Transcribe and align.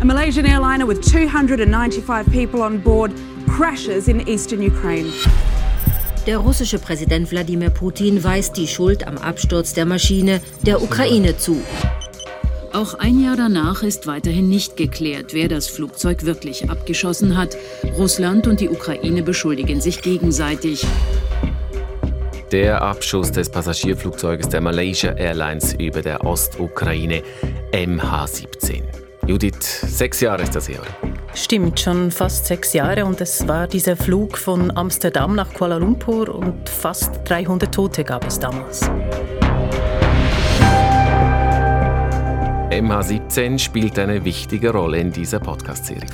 A 0.00 0.04
Malaysian 0.04 0.46
airliner 0.46 0.86
with 0.86 1.02
295 1.02 2.30
people 2.30 2.62
on 2.62 2.78
board 2.78 3.12
crashes 3.48 4.06
in 4.06 4.28
eastern 4.28 4.62
Ukraine. 4.62 5.12
Der 6.24 6.38
russische 6.38 6.78
Präsident 6.78 7.32
Wladimir 7.32 7.70
Putin 7.70 8.22
weist 8.22 8.56
die 8.56 8.68
Schuld 8.68 9.04
am 9.08 9.18
Absturz 9.18 9.72
der 9.74 9.86
Maschine 9.86 10.40
der 10.62 10.82
Ukraine 10.82 11.36
zu. 11.36 11.60
Auch 12.72 12.94
ein 12.94 13.20
Jahr 13.20 13.36
danach 13.36 13.82
ist 13.82 14.06
weiterhin 14.06 14.48
nicht 14.48 14.76
geklärt, 14.76 15.34
wer 15.34 15.48
das 15.48 15.66
Flugzeug 15.66 16.24
wirklich 16.24 16.70
abgeschossen 16.70 17.36
hat. 17.36 17.56
Russland 17.96 18.46
und 18.46 18.60
die 18.60 18.68
Ukraine 18.68 19.24
beschuldigen 19.24 19.80
sich 19.80 20.00
gegenseitig. 20.00 20.86
Der 22.52 22.82
Abschuss 22.82 23.32
des 23.32 23.50
Passagierflugzeuges 23.50 24.48
der 24.48 24.60
Malaysia 24.60 25.10
Airlines 25.10 25.74
über 25.74 26.02
der 26.02 26.24
Ostukraine 26.24 27.24
MH17. 27.72 28.97
Judith, 29.28 29.82
sechs 29.86 30.22
Jahre 30.22 30.42
ist 30.42 30.56
das 30.56 30.70
her. 30.70 30.80
Stimmt, 31.34 31.78
schon 31.78 32.10
fast 32.10 32.46
sechs 32.46 32.72
Jahre 32.72 33.04
und 33.04 33.20
es 33.20 33.46
war 33.46 33.66
dieser 33.66 33.94
Flug 33.94 34.38
von 34.38 34.74
Amsterdam 34.74 35.34
nach 35.34 35.52
Kuala 35.52 35.76
Lumpur 35.76 36.34
und 36.34 36.66
fast 36.66 37.20
300 37.24 37.72
Tote 37.72 38.04
gab 38.04 38.26
es 38.26 38.40
damals. 38.40 38.90
MH17 42.70 43.58
spielt 43.58 43.98
eine 43.98 44.24
wichtige 44.24 44.70
Rolle 44.70 44.98
in 44.98 45.12
dieser 45.12 45.40
Podcast-Serie. 45.40 46.08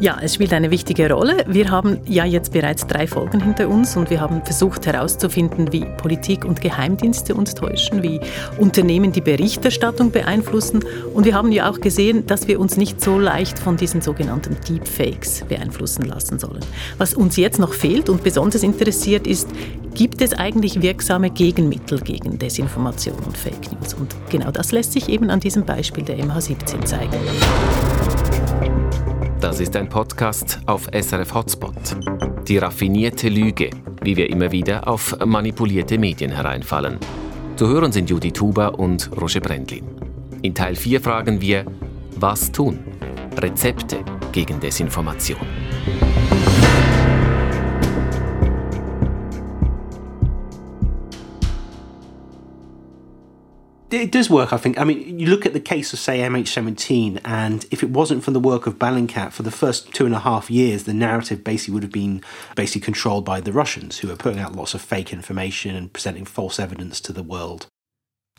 Ja, 0.00 0.18
es 0.22 0.34
spielt 0.34 0.52
eine 0.52 0.70
wichtige 0.70 1.10
Rolle. 1.10 1.44
Wir 1.48 1.70
haben 1.70 1.98
ja 2.06 2.24
jetzt 2.24 2.52
bereits 2.52 2.86
drei 2.86 3.08
Folgen 3.08 3.42
hinter 3.42 3.68
uns 3.68 3.96
und 3.96 4.10
wir 4.10 4.20
haben 4.20 4.44
versucht 4.44 4.86
herauszufinden, 4.86 5.72
wie 5.72 5.84
Politik 5.96 6.44
und 6.44 6.60
Geheimdienste 6.60 7.34
uns 7.34 7.54
täuschen, 7.54 8.02
wie 8.02 8.20
Unternehmen 8.58 9.10
die 9.10 9.20
Berichterstattung 9.20 10.12
beeinflussen. 10.12 10.84
Und 11.14 11.24
wir 11.24 11.34
haben 11.34 11.50
ja 11.50 11.68
auch 11.68 11.80
gesehen, 11.80 12.26
dass 12.26 12.46
wir 12.46 12.60
uns 12.60 12.76
nicht 12.76 13.00
so 13.00 13.18
leicht 13.18 13.58
von 13.58 13.76
diesen 13.76 14.00
sogenannten 14.00 14.56
Deepfakes 14.68 15.44
beeinflussen 15.48 16.04
lassen 16.04 16.38
sollen. 16.38 16.64
Was 16.98 17.14
uns 17.14 17.36
jetzt 17.36 17.58
noch 17.58 17.72
fehlt 17.72 18.08
und 18.08 18.22
besonders 18.22 18.62
interessiert 18.62 19.26
ist, 19.26 19.48
gibt 19.94 20.22
es 20.22 20.32
eigentlich 20.32 20.80
wirksame 20.80 21.30
Gegenmittel 21.30 21.98
gegen 22.00 22.38
Desinformation 22.38 23.18
und 23.26 23.36
Fake 23.36 23.72
News? 23.72 23.94
Und 23.94 24.14
genau 24.30 24.52
das 24.52 24.70
lässt 24.70 24.92
sich 24.92 25.08
eben 25.08 25.28
an 25.30 25.40
diesem 25.40 25.64
Beispiel 25.64 26.04
der 26.04 26.18
MH17 26.18 26.84
zeigen. 26.84 27.18
Das 29.40 29.60
ist 29.60 29.76
ein 29.76 29.88
Podcast 29.88 30.58
auf 30.66 30.88
SRF 30.92 31.32
Hotspot. 31.32 31.96
Die 32.48 32.58
raffinierte 32.58 33.28
Lüge, 33.28 33.70
wie 34.02 34.16
wir 34.16 34.28
immer 34.30 34.50
wieder 34.50 34.88
auf 34.88 35.16
manipulierte 35.24 35.96
Medien 35.96 36.32
hereinfallen. 36.32 36.98
Zu 37.54 37.68
hören 37.68 37.92
sind 37.92 38.10
Judy 38.10 38.32
Tuba 38.32 38.66
und 38.66 39.08
Roger 39.20 39.38
Brendlin. 39.40 39.84
In 40.42 40.56
Teil 40.56 40.74
4 40.74 41.00
fragen 41.00 41.40
wir, 41.40 41.64
was 42.16 42.50
tun? 42.50 42.80
Rezepte 43.36 43.98
gegen 44.32 44.58
Desinformation. 44.58 45.46
It 53.90 54.12
does 54.12 54.28
work, 54.28 54.52
I 54.52 54.56
think. 54.56 54.78
I 54.78 54.84
mean, 54.84 55.18
you 55.18 55.26
look 55.26 55.46
at 55.46 55.52
the 55.52 55.60
case 55.60 55.92
of, 55.92 55.98
say, 55.98 56.18
MH17, 56.18 57.20
and 57.24 57.66
if 57.70 57.82
it 57.82 57.90
wasn't 57.90 58.22
for 58.22 58.30
the 58.30 58.40
work 58.40 58.66
of 58.66 58.78
Bellingcat, 58.78 59.32
for 59.32 59.42
the 59.42 59.50
first 59.50 59.92
two 59.94 60.06
and 60.06 60.14
a 60.14 60.20
half 60.20 60.50
years, 60.50 60.84
the 60.84 60.94
narrative 60.94 61.42
basically 61.42 61.74
would 61.74 61.82
have 61.82 61.92
been 61.92 62.22
basically 62.54 62.84
controlled 62.84 63.24
by 63.24 63.40
the 63.40 63.52
Russians, 63.52 63.98
who 63.98 64.10
are 64.10 64.16
putting 64.16 64.40
out 64.40 64.54
lots 64.54 64.74
of 64.74 64.82
fake 64.82 65.12
information 65.12 65.74
and 65.74 65.92
presenting 65.92 66.24
false 66.24 66.58
evidence 66.58 67.00
to 67.00 67.12
the 67.12 67.22
world. 67.22 67.66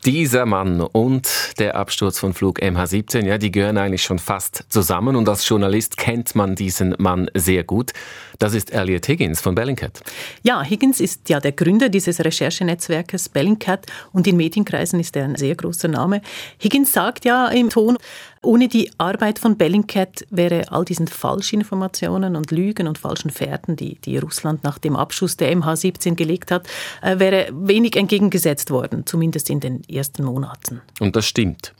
Dieser 0.06 0.46
Mann 0.46 0.80
und 0.80 1.28
der 1.58 1.76
Absturz 1.76 2.18
von 2.18 2.32
Flug 2.32 2.62
MH17, 2.62 3.26
ja, 3.26 3.36
die 3.36 3.52
gehören 3.52 3.76
eigentlich 3.76 4.02
schon 4.02 4.18
fast 4.18 4.64
zusammen 4.70 5.14
und 5.14 5.28
als 5.28 5.46
Journalist 5.46 5.98
kennt 5.98 6.34
man 6.34 6.54
diesen 6.54 6.94
Mann 6.96 7.30
sehr 7.34 7.64
gut. 7.64 7.92
Das 8.38 8.54
ist 8.54 8.72
Elliot 8.72 9.06
Higgins 9.06 9.42
von 9.42 9.54
Bellingcat. 9.54 10.00
Ja, 10.42 10.62
Higgins 10.62 11.00
ist 11.00 11.28
ja 11.28 11.38
der 11.38 11.52
Gründer 11.52 11.90
dieses 11.90 12.24
Recherchenetzwerkes 12.24 13.28
Bellingcat 13.28 13.84
und 14.14 14.26
in 14.26 14.38
Medienkreisen 14.38 14.98
ist 15.00 15.16
er 15.16 15.24
ein 15.24 15.36
sehr 15.36 15.54
großer 15.54 15.88
Name. 15.88 16.22
Higgins 16.56 16.92
sagt 16.94 17.26
ja 17.26 17.48
im 17.48 17.68
Ton, 17.68 17.98
ohne 18.42 18.68
die 18.68 18.90
Arbeit 18.96 19.38
von 19.38 19.56
Bellingcat 19.56 20.26
wäre 20.30 20.72
all 20.72 20.84
diesen 20.84 21.06
Falschinformationen 21.06 22.36
und 22.36 22.50
Lügen 22.50 22.88
und 22.88 22.96
falschen 22.96 23.30
Fährten, 23.30 23.76
die, 23.76 23.96
die 23.96 24.16
Russland 24.16 24.64
nach 24.64 24.78
dem 24.78 24.96
Abschuss 24.96 25.36
der 25.36 25.54
MH17 25.54 26.14
gelegt 26.14 26.50
hat, 26.50 26.66
äh, 27.02 27.18
wäre 27.18 27.48
wenig 27.52 27.96
entgegengesetzt 27.96 28.70
worden, 28.70 29.04
zumindest 29.06 29.50
in 29.50 29.60
den 29.60 29.82
ersten 29.88 30.24
Monaten. 30.24 30.80
Und 31.00 31.16
das 31.16 31.26
stimmt. 31.26 31.74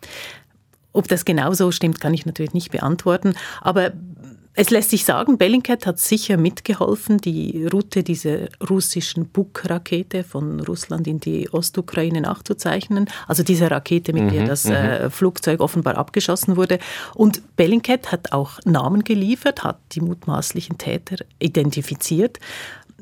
Ob 0.93 1.09
das 1.09 1.25
genauso 1.25 1.71
stimmt, 1.71 2.01
kann 2.01 2.13
ich 2.15 2.27
natürlich 2.27 2.53
nicht 2.53 2.73
beantworten. 2.73 3.35
Aber 3.61 3.93
es 4.55 4.71
lässt 4.71 4.91
sich 4.91 5.05
sagen, 5.05 5.39
Bellingcat 5.39 5.87
hat 5.87 5.99
sicher 6.01 6.37
mitgeholfen, 6.37 7.19
die 7.19 7.67
Route 7.67 8.03
dieser 8.03 8.49
russischen 8.69 9.29
Buk-Rakete 9.29 10.25
von 10.25 10.61
Russland 10.61 11.07
in 11.07 11.21
die 11.21 11.49
Ostukraine 11.53 12.21
nachzuzeichnen. 12.21 13.09
Also 13.29 13.45
diese 13.45 13.71
Rakete, 13.71 14.13
mit 14.13 14.25
mhm, 14.25 14.31
der 14.31 14.47
das 14.47 14.65
äh, 14.65 15.05
mhm. 15.05 15.11
Flugzeug 15.13 15.61
offenbar 15.61 15.97
abgeschossen 15.97 16.57
wurde. 16.57 16.81
Und 17.15 17.57
Bellingcat 17.57 18.11
hat 18.11 18.33
auch 18.33 18.59
Namen 18.65 19.05
geliefert, 19.05 19.63
hat 19.63 19.79
die 19.93 20.01
mutmaßlichen 20.01 20.79
Täter 20.79 21.25
identifiziert. 21.39 22.39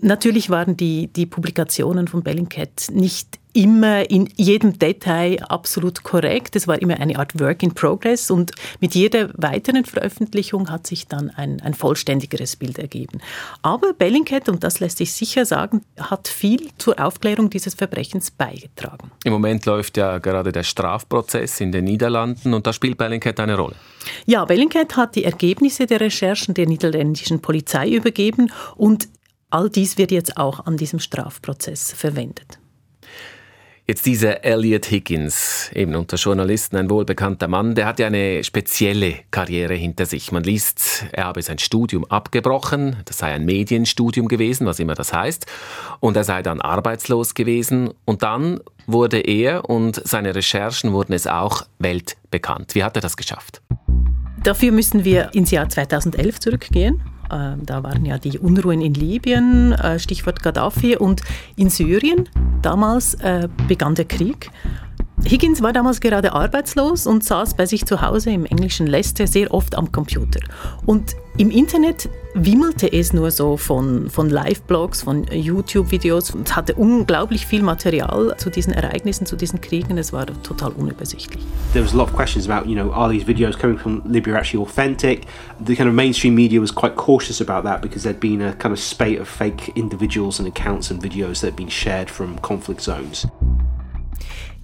Natürlich 0.00 0.50
waren 0.50 0.76
die, 0.76 1.08
die 1.08 1.26
Publikationen 1.26 2.08
von 2.08 2.22
Bellingcat 2.22 2.88
nicht 2.92 3.37
immer 3.52 4.10
in 4.10 4.28
jedem 4.36 4.78
Detail 4.78 5.42
absolut 5.44 6.02
korrekt. 6.02 6.56
Es 6.56 6.68
war 6.68 6.80
immer 6.80 6.98
eine 7.00 7.18
Art 7.18 7.38
Work 7.40 7.62
in 7.62 7.74
Progress 7.74 8.30
und 8.30 8.52
mit 8.80 8.94
jeder 8.94 9.30
weiteren 9.34 9.84
Veröffentlichung 9.84 10.70
hat 10.70 10.86
sich 10.86 11.06
dann 11.08 11.30
ein, 11.30 11.60
ein 11.60 11.74
vollständigeres 11.74 12.56
Bild 12.56 12.78
ergeben. 12.78 13.20
Aber 13.62 13.92
Bellingcat, 13.92 14.48
und 14.48 14.64
das 14.64 14.80
lässt 14.80 14.98
sich 14.98 15.12
sicher 15.12 15.44
sagen, 15.44 15.82
hat 15.98 16.28
viel 16.28 16.68
zur 16.78 16.98
Aufklärung 16.98 17.50
dieses 17.50 17.74
Verbrechens 17.74 18.30
beigetragen. 18.30 19.10
Im 19.24 19.32
Moment 19.32 19.66
läuft 19.66 19.96
ja 19.96 20.18
gerade 20.18 20.52
der 20.52 20.62
Strafprozess 20.62 21.60
in 21.60 21.72
den 21.72 21.84
Niederlanden 21.84 22.54
und 22.54 22.66
da 22.66 22.72
spielt 22.72 22.98
Bellingcat 22.98 23.40
eine 23.40 23.56
Rolle. 23.56 23.76
Ja, 24.26 24.44
Bellingcat 24.44 24.96
hat 24.96 25.16
die 25.16 25.24
Ergebnisse 25.24 25.86
der 25.86 26.00
Recherchen 26.00 26.54
der 26.54 26.66
niederländischen 26.66 27.40
Polizei 27.40 27.90
übergeben 27.90 28.50
und 28.76 29.08
all 29.50 29.70
dies 29.70 29.98
wird 29.98 30.10
jetzt 30.10 30.36
auch 30.36 30.66
an 30.66 30.76
diesem 30.76 30.98
Strafprozess 30.98 31.92
verwendet. 31.92 32.58
Jetzt 33.90 34.04
dieser 34.04 34.44
Elliot 34.44 34.90
Higgins, 34.90 35.70
eben 35.74 35.94
unter 35.94 36.18
Journalisten 36.18 36.76
ein 36.76 36.90
wohlbekannter 36.90 37.48
Mann, 37.48 37.74
der 37.74 37.86
hat 37.86 37.98
ja 37.98 38.08
eine 38.08 38.44
spezielle 38.44 39.14
Karriere 39.30 39.72
hinter 39.72 40.04
sich. 40.04 40.30
Man 40.30 40.42
liest, 40.42 41.06
er 41.10 41.24
habe 41.24 41.40
sein 41.40 41.58
Studium 41.58 42.04
abgebrochen, 42.04 42.96
das 43.06 43.16
sei 43.16 43.32
ein 43.32 43.46
Medienstudium 43.46 44.28
gewesen, 44.28 44.66
was 44.66 44.78
immer 44.78 44.92
das 44.92 45.14
heißt, 45.14 45.46
und 46.00 46.18
er 46.18 46.24
sei 46.24 46.42
dann 46.42 46.60
arbeitslos 46.60 47.32
gewesen 47.32 47.94
und 48.04 48.22
dann 48.22 48.60
wurde 48.86 49.20
er 49.20 49.70
und 49.70 50.02
seine 50.06 50.34
Recherchen 50.34 50.92
wurden 50.92 51.14
es 51.14 51.26
auch 51.26 51.62
weltbekannt. 51.78 52.74
Wie 52.74 52.84
hat 52.84 52.94
er 52.94 53.00
das 53.00 53.16
geschafft? 53.16 53.62
Dafür 54.42 54.70
müssen 54.70 55.06
wir 55.06 55.30
ins 55.32 55.50
Jahr 55.50 55.66
2011 55.66 56.40
zurückgehen. 56.40 57.02
Ähm, 57.30 57.66
da 57.66 57.82
waren 57.82 58.04
ja 58.04 58.18
die 58.18 58.38
Unruhen 58.38 58.80
in 58.80 58.94
Libyen, 58.94 59.72
äh, 59.72 59.98
Stichwort 59.98 60.42
Gaddafi, 60.42 60.96
und 60.96 61.22
in 61.56 61.70
Syrien. 61.70 62.28
Damals 62.62 63.14
äh, 63.14 63.48
begann 63.68 63.94
der 63.94 64.06
Krieg. 64.06 64.50
Higgins 65.24 65.62
war 65.62 65.72
damals 65.72 66.00
gerade 66.00 66.32
arbeitslos 66.32 67.06
und 67.06 67.24
saß 67.24 67.54
bei 67.54 67.66
sich 67.66 67.84
zu 67.84 68.00
Hause 68.00 68.30
im 68.30 68.46
englischen 68.46 68.86
Leicester 68.86 69.26
sehr 69.26 69.52
oft 69.52 69.76
am 69.76 69.92
Computer. 69.92 70.40
Und 70.86 71.16
im 71.36 71.50
Internet 71.50 72.08
wimmelte 72.34 72.92
es 72.92 73.12
nur 73.12 73.30
so 73.30 73.56
von, 73.56 74.10
von 74.10 74.30
Live-Blogs, 74.30 75.02
von 75.02 75.24
YouTube-Videos 75.30 76.30
und 76.30 76.54
hatte 76.56 76.74
unglaublich 76.74 77.46
viel 77.46 77.62
Material 77.62 78.34
zu 78.38 78.50
diesen 78.50 78.72
Ereignissen, 78.72 79.26
zu 79.26 79.36
diesen 79.36 79.60
Kriegen. 79.60 79.98
Es 79.98 80.12
war 80.12 80.26
total 80.42 80.72
unübersichtlich. 80.72 81.44
There 81.72 81.84
was 81.84 81.94
a 81.94 81.96
lot 81.96 82.08
of 82.08 82.14
questions 82.14 82.48
about, 82.48 82.68
you 82.68 82.74
know, 82.74 82.92
are 82.92 83.10
these 83.10 83.26
videos 83.26 83.58
coming 83.58 83.78
from 83.78 84.02
Libya 84.04 84.36
actually 84.36 84.64
authentic? 84.64 85.26
The 85.64 85.74
kind 85.74 85.88
of 85.88 85.94
mainstream 85.94 86.34
media 86.34 86.60
was 86.60 86.74
quite 86.74 86.96
cautious 86.96 87.40
about 87.40 87.64
that 87.64 87.82
because 87.82 88.02
there'd 88.02 88.20
been 88.20 88.42
a 88.42 88.52
kind 88.54 88.72
of 88.72 88.78
spate 88.78 89.20
of 89.20 89.28
fake 89.28 89.72
individuals 89.76 90.38
and 90.38 90.48
accounts 90.48 90.90
and 90.90 91.00
videos 91.00 91.40
that 91.40 91.48
had 91.48 91.56
been 91.56 91.70
shared 91.70 92.08
from 92.10 92.38
conflict 92.38 92.80
zones. 92.80 93.26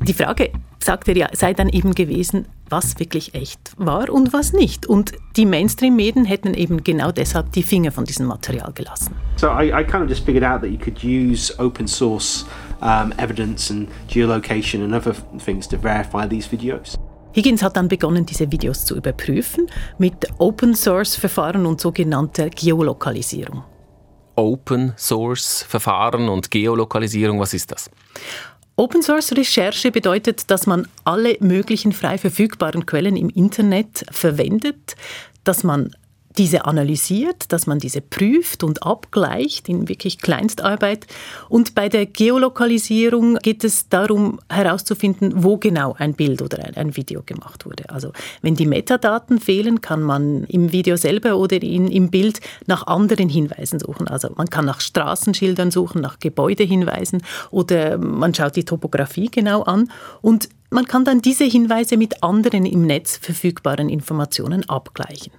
Die 0.02 0.12
Frage, 0.12 0.50
sagt 0.82 1.08
er 1.08 1.17
ja, 1.17 1.29
sei 1.32 1.55
dann 1.55 1.69
eben 1.69 1.94
gewesen, 1.94 2.46
was 2.69 2.99
wirklich 2.99 3.35
echt 3.35 3.73
war 3.76 4.11
und 4.11 4.32
was 4.32 4.52
nicht. 4.52 4.87
Und 4.87 5.12
die 5.37 5.46
Mainstream-Medien 5.46 6.25
hätten 6.25 6.55
eben 6.55 6.85
genau 6.85 7.11
deshalb 7.11 7.52
die 7.52 7.62
Finger 7.62 7.91
von 7.91 8.05
diesem 8.05 8.26
Material 8.26 8.73
gelassen. 8.73 9.14
So 9.37 9.49
I, 9.49 9.69
I 9.69 9.85
kind 9.85 10.02
of 10.02 10.08
just 10.08 10.25
figured 10.25 10.44
out 10.44 10.61
that 10.61 10.70
you 10.70 10.79
could 10.79 11.02
use 11.02 11.52
open 11.58 11.87
source 11.87 12.44
um, 12.81 13.12
evidence 13.17 13.70
and 13.70 13.88
geolocation 14.08 14.82
and 14.82 14.94
other 14.94 15.14
things 15.44 15.67
to 15.69 15.79
verify 15.79 16.29
these 16.29 16.50
videos. 16.50 16.99
Higgins 17.35 17.62
hat 17.64 17.76
dann 17.76 17.88
begonnen, 17.88 18.25
diese 18.25 18.52
Videos 18.52 18.85
zu 18.85 18.94
überprüfen 18.94 19.67
mit 19.99 20.14
Open 20.38 20.75
Source 20.75 21.17
Verfahren 21.17 21.67
und 21.67 21.81
sogenannter 21.81 22.49
Geolokalisierung. 22.49 23.64
Open 24.37 24.93
Source 24.97 25.64
Verfahren 25.69 26.29
und 26.29 26.50
Geolokalisierung, 26.50 27.40
was 27.40 27.55
ist 27.55 27.73
das? 27.73 27.90
Open 28.76 29.03
Source 29.03 29.32
Recherche 29.37 29.93
bedeutet, 29.93 30.50
dass 30.50 30.67
man 30.67 30.88
alle 31.05 31.37
möglichen 31.38 31.93
frei 31.93 32.19
verfügbaren 32.19 32.87
Quellen 32.87 33.17
im 33.17 33.29
Internet 33.29 34.05
verwendet, 34.11 34.97
dass 35.44 35.62
man 35.62 35.94
diese 36.37 36.65
analysiert, 36.65 37.53
dass 37.53 37.67
man 37.67 37.79
diese 37.79 38.01
prüft 38.01 38.65
und 38.65 38.83
abgleicht 38.83 39.69
in 39.69 39.89
wirklich 39.89 40.19
Kleinstarbeit. 40.19 41.07
Und 41.49 41.75
bei 41.75 41.89
der 41.89 42.07
Geolokalisierung 42.07 43.37
geht 43.37 43.63
es 43.63 43.89
darum 43.89 44.41
herauszufinden, 44.49 45.45
wo 45.45 45.59
genau 45.59 45.95
ein 45.97 46.15
Bild 46.15 46.43
oder 46.43 46.59
ein, 46.77 46.97
Video 46.97 47.23
gemacht 47.25 47.67
wurde. 47.67 47.89
Also 47.89 48.13
wenn 48.43 48.55
die 48.55 48.67
Metadaten 48.67 49.41
fehlen, 49.41 49.81
kann 49.81 50.03
man 50.03 50.45
im 50.45 50.71
Video 50.71 50.97
selber 50.97 51.37
oder 51.37 51.61
in, 51.63 51.89
im 51.89 52.11
Bild 52.11 52.41
nach 52.67 52.87
anderen 52.87 53.29
Hinweisen 53.29 53.81
suchen. 53.81 54.07
Also 54.07 54.31
man 54.37 54.49
kann 54.49 54.65
nach 54.65 54.81
Straßenschildern 54.81 55.71
suchen, 55.71 56.01
nach 56.01 56.19
Gebäudehinweisen 56.19 57.23
oder 57.51 57.99
man 57.99 58.35
schaut 58.35 58.57
die 58.57 58.65
Topografie 58.65 59.29
genau 59.29 59.63
an 59.63 59.91
und 60.21 60.49
man 60.71 60.87
kann 60.87 61.05
dann 61.05 61.23
diese 61.23 61.45
Hinweise 61.45 61.97
mit 61.97 62.23
anderen 62.23 62.67
im 62.67 62.87
Netz 62.87 63.17
verfügbaren 63.17 63.89
Informationen 63.89 64.69
abgleichen. 64.69 65.33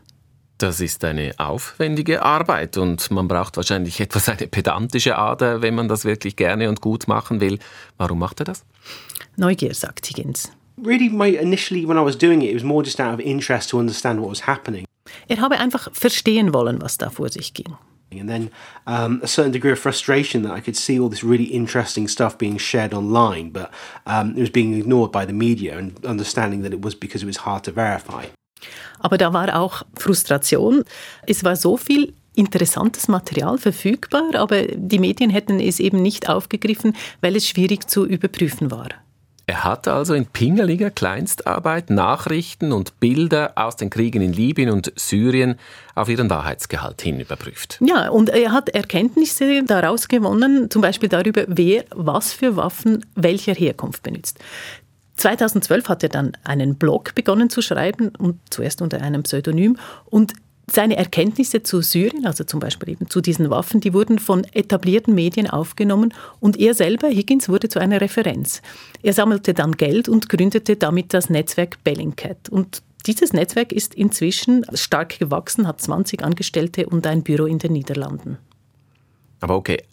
Das 0.58 0.80
ist 0.80 1.04
eine 1.04 1.34
aufwendige 1.38 2.24
Arbeit 2.24 2.78
und 2.78 3.12
man 3.12 3.28
braucht 3.28 3.58
wahrscheinlich 3.58 4.00
etwas 4.00 4.30
eine 4.30 4.48
pedantische 4.48 5.18
Ader, 5.18 5.62
wenn 5.62 5.76
man 5.76 5.90
das 5.90 6.06
wirklich 6.06 6.38
gerne 6.38 6.70
und 6.70 6.80
gut 6.80 7.10
machen 7.10 7.42
will. 7.42 7.60
Warum 7.98 8.20
macht 8.20 8.40
er 8.40 8.46
das? 8.46 8.64
Neugier, 9.36 9.74
sagt 9.74 10.06
Higgins. 10.06 10.52
Really, 10.78 11.10
my, 11.10 11.36
initially 11.36 11.86
when 11.86 11.98
I 11.98 12.06
was 12.06 12.18
doing 12.18 12.42
it, 12.42 12.52
it 12.52 12.56
was 12.56 12.64
more 12.64 12.84
just 12.84 13.02
out 13.02 13.14
of 13.14 13.20
interest 13.20 13.70
to 13.72 13.80
understand 13.80 14.22
what 14.22 14.30
was 14.30 14.48
happening. 14.48 14.86
Er 15.28 15.42
habe 15.42 15.60
einfach 15.60 15.90
verstehen 15.94 16.54
wollen, 16.54 16.82
was 16.82 16.98
da 16.98 17.10
vor 17.10 17.30
sich 17.30 17.54
ging. 17.54 17.76
And 18.12 18.30
then 18.30 18.50
um, 18.86 19.20
a 19.24 19.28
certain 19.28 19.52
degree 19.52 19.74
of 19.74 19.80
frustration 19.80 20.44
that 20.44 20.54
I 20.54 20.62
could 20.62 20.78
see 20.78 21.00
all 21.00 21.10
this 21.10 21.24
really 21.24 21.46
interesting 21.46 22.08
stuff 22.08 22.38
being 22.38 22.58
shared 22.58 22.94
online, 22.94 23.52
but 23.52 23.72
um, 24.06 24.38
it 24.38 24.42
was 24.42 24.52
being 24.52 24.74
ignored 24.74 25.12
by 25.12 25.26
the 25.26 25.34
media, 25.34 25.78
and 25.78 25.94
understanding 26.06 26.62
that 26.64 26.72
it 26.72 26.82
was 26.82 26.96
because 26.96 27.24
it 27.24 27.26
was 27.26 27.38
hard 27.38 27.64
to 27.64 27.72
verify. 27.72 28.28
Aber 29.00 29.18
da 29.18 29.34
war 29.34 29.60
auch 29.60 29.84
Frustration. 29.98 30.84
Es 31.28 31.44
war 31.44 31.56
so 31.56 31.78
viel 31.78 32.14
interessantes 32.36 33.08
Material 33.08 33.58
verfügbar, 33.58 34.36
aber 34.36 34.64
die 34.64 35.00
Medien 35.00 35.30
hätten 35.30 35.60
es 35.60 35.80
eben 35.80 36.02
nicht 36.02 36.30
aufgegriffen, 36.30 36.96
weil 37.22 37.36
es 37.36 37.48
schwierig 37.48 37.90
zu 37.90 38.06
überprüfen 38.06 38.72
war. 38.72 38.90
Er 39.48 39.64
hat 39.64 39.88
also 39.88 40.16
in 40.16 40.26
pingeliger 40.26 40.90
Kleinstarbeit 40.90 41.92
Nachrichten 41.92 42.72
und 42.72 43.00
Bilder 43.00 43.52
aus 43.56 43.76
den 43.76 43.92
Kriegen 43.92 44.24
in 44.24 44.34
Libyen 44.34 44.72
und 44.72 44.92
Syrien 44.96 45.60
auf 45.94 46.10
ihren 46.10 46.32
Wahrheitsgehalt 46.32 47.04
hin 47.04 47.20
überprüft. 47.20 47.80
Ja, 47.86 48.10
und 48.10 48.30
er 48.30 48.52
hat 48.52 48.70
Erkenntnisse 48.70 49.64
daraus 49.64 50.08
gewonnen, 50.08 50.72
zum 50.72 50.82
Beispiel 50.82 51.10
darüber, 51.10 51.44
wer 51.48 51.86
was 51.92 52.34
für 52.34 52.56
Waffen 52.56 53.06
welcher 53.14 53.54
Herkunft 53.54 54.02
benutzt. 54.02 54.40
2012 55.18 55.90
hat 55.90 56.04
er 56.04 56.10
dann 56.10 56.34
einen 56.44 56.76
Blog 56.76 57.16
begonnen 57.16 57.50
zu 57.50 57.62
schreiben 57.62 58.10
und 58.18 58.40
zuerst 58.50 58.82
unter 58.82 59.02
einem 59.02 59.24
Pseudonym 59.24 59.78
und 60.06 60.34
seine 60.72 60.98
Erkenntnisse 60.98 61.62
zu 61.64 61.82
Syrien, 61.82 62.26
also 62.26 62.44
zum 62.44 62.60
Beispiel 62.60 62.90
eben 62.90 63.10
zu 63.10 63.22
diesen 63.22 63.50
Waffen, 63.50 63.82
die 63.82 63.94
wurden 63.94 64.18
von 64.18 64.44
etablierten 64.52 65.14
Medien 65.14 65.50
aufgenommen 65.50 66.14
und 66.40 66.60
er 66.60 66.74
selber, 66.74 67.08
Higgins, 67.08 67.50
wurde 67.50 67.70
zu 67.70 67.80
einer 67.80 68.02
Referenz. 68.02 68.62
Er 69.04 69.14
sammelte 69.14 69.54
dann 69.54 69.74
Geld 69.74 70.10
und 70.10 70.28
gründete 70.28 70.76
damit 70.76 71.14
das 71.14 71.30
Netzwerk 71.30 71.84
Bellingcat. 71.84 72.50
Und 72.50 72.82
dieses 73.06 73.34
Netzwerk 73.34 73.72
ist 73.72 73.94
inzwischen 73.94 74.66
stark 74.74 75.20
gewachsen, 75.20 75.68
hat 75.68 75.82
20 75.82 76.24
Angestellte 76.24 76.88
und 76.88 77.06
ein 77.06 77.22
Büro 77.22 77.46
in 77.46 77.60
den 77.60 77.74
Niederlanden. 77.74 78.40
Aber 79.42 79.56
okay, 79.58 79.84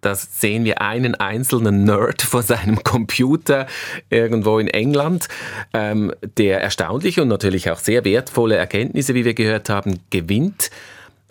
da 0.00 0.14
sehen 0.14 0.64
wir 0.64 0.80
einen 0.80 1.14
einzelnen 1.14 1.84
Nerd 1.84 2.22
vor 2.22 2.42
seinem 2.42 2.82
Computer 2.84 3.66
irgendwo 4.10 4.58
in 4.58 4.68
England, 4.68 5.28
ähm, 5.72 6.12
der 6.36 6.60
erstaunliche 6.62 7.22
und 7.22 7.28
natürlich 7.28 7.70
auch 7.70 7.78
sehr 7.78 8.04
wertvolle 8.04 8.56
Erkenntnisse, 8.56 9.14
wie 9.14 9.24
wir 9.24 9.34
gehört 9.34 9.68
haben, 9.68 10.00
gewinnt. 10.10 10.70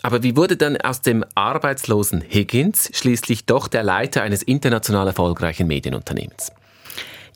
Aber 0.02 0.22
wie 0.22 0.36
wurde 0.36 0.56
dann 0.56 0.76
aus 0.76 1.00
dem 1.00 1.24
arbeitslosen 1.34 2.22
Higgins 2.28 2.90
schließlich 2.94 3.46
doch 3.46 3.68
der 3.68 3.82
Leiter 3.82 4.22
eines 4.22 4.42
international 4.42 5.08
erfolgreichen 5.08 5.66
Medienunternehmens? 5.66 6.52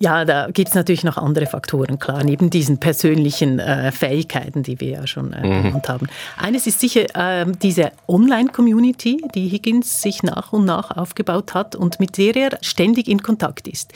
Ja, 0.03 0.25
da 0.25 0.49
gibt 0.51 0.71
es 0.71 0.75
natürlich 0.75 1.05
noch 1.05 1.17
andere 1.17 1.47
Faktoren, 1.47 2.01
klar, 2.01 2.25
neben 2.25 2.51
diesen 2.51 2.79
persönlichen 2.79 3.61
äh, 3.61 3.93
Fähigkeiten, 3.93 4.65
die 4.65 4.81
wir 4.81 4.89
ja 4.89 5.07
schon 5.07 5.33
äh, 5.33 5.47
mhm. 5.47 5.63
genannt 5.63 5.89
haben. 5.89 6.09
Eines 6.37 6.67
ist 6.67 6.81
sicher 6.81 7.05
äh, 7.15 7.47
diese 7.63 7.93
Online-Community, 8.09 9.23
die 9.33 9.49
Higgins 9.49 10.03
sich 10.03 10.25
nach 10.25 10.53
und 10.53 10.65
nach 10.65 10.97
aufgebaut 10.97 11.55
hat 11.55 11.77
und 11.77 12.01
mit 12.01 12.19
der 12.19 12.35
er 12.35 12.59
ständig 12.63 13.07
in 13.07 13.23
Kontakt 13.23 13.69
ist. 13.69 13.93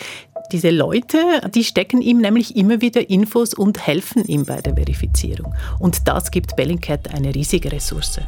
Diese 0.52 0.70
Leute, 0.70 1.18
die 1.52 1.64
stecken 1.64 2.00
ihm 2.00 2.18
nämlich 2.18 2.54
immer 2.54 2.80
wieder 2.80 3.10
Infos 3.10 3.52
und 3.52 3.84
helfen 3.84 4.24
ihm 4.26 4.44
bei 4.44 4.60
der 4.60 4.76
Verifizierung. 4.76 5.56
Und 5.80 6.06
das 6.06 6.30
gibt 6.30 6.54
Bellingcat 6.54 7.12
eine 7.12 7.34
riesige 7.34 7.72
Ressource. 7.72 8.20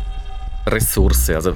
Ressource, 0.67 1.31
also 1.31 1.53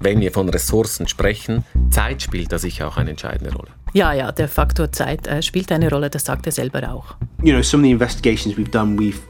wenn 0.00 0.20
wir 0.20 0.32
von 0.32 0.50
Ressourcen 0.50 1.08
sprechen, 1.08 1.64
Zeit 1.88 2.20
spielt 2.20 2.52
da 2.52 2.58
sicher 2.58 2.88
auch 2.88 2.98
eine 2.98 3.08
entscheidende 3.08 3.54
Rolle. 3.54 3.70
Ja, 3.94 4.14
ja, 4.14 4.32
der 4.32 4.48
Faktor 4.48 4.90
Zeit 4.90 5.26
äh, 5.26 5.42
spielt 5.42 5.70
eine 5.70 5.90
Rolle, 5.90 6.08
das 6.08 6.24
sagt 6.24 6.46
er 6.46 6.52
selber 6.52 6.90
auch. 6.90 7.14
You 7.42 7.52
know, 7.52 7.62
some 7.62 7.82
of 7.82 7.84
the 7.84 7.90
investigations 7.90 8.56
we've 8.56 8.70
done, 8.70 8.96
we've, 8.96 9.20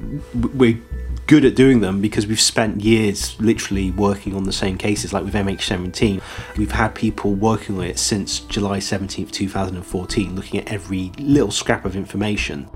we're 0.56 0.78
good 1.26 1.44
at 1.44 1.56
doing 1.56 1.80
them 1.80 2.00
because 2.00 2.28
we've 2.28 2.40
spent 2.40 2.80
years 2.82 3.36
literally 3.40 3.90
working 3.90 4.36
on 4.36 4.44
the 4.44 4.52
same 4.52 4.76
cases, 4.76 5.12
like 5.12 5.24
with 5.24 5.34
MH17. 5.34 6.20
We've 6.56 6.72
had 6.72 6.94
people 6.94 7.34
working 7.34 7.78
on 7.78 7.84
it 7.84 7.98
since 7.98 8.40
July 8.40 8.78
17th, 8.78 9.32
2014, 9.32 10.36
looking 10.36 10.60
at 10.60 10.70
every 10.70 11.10
little 11.18 11.50
scrap 11.50 11.84
of 11.84 11.96
information. 11.96 12.68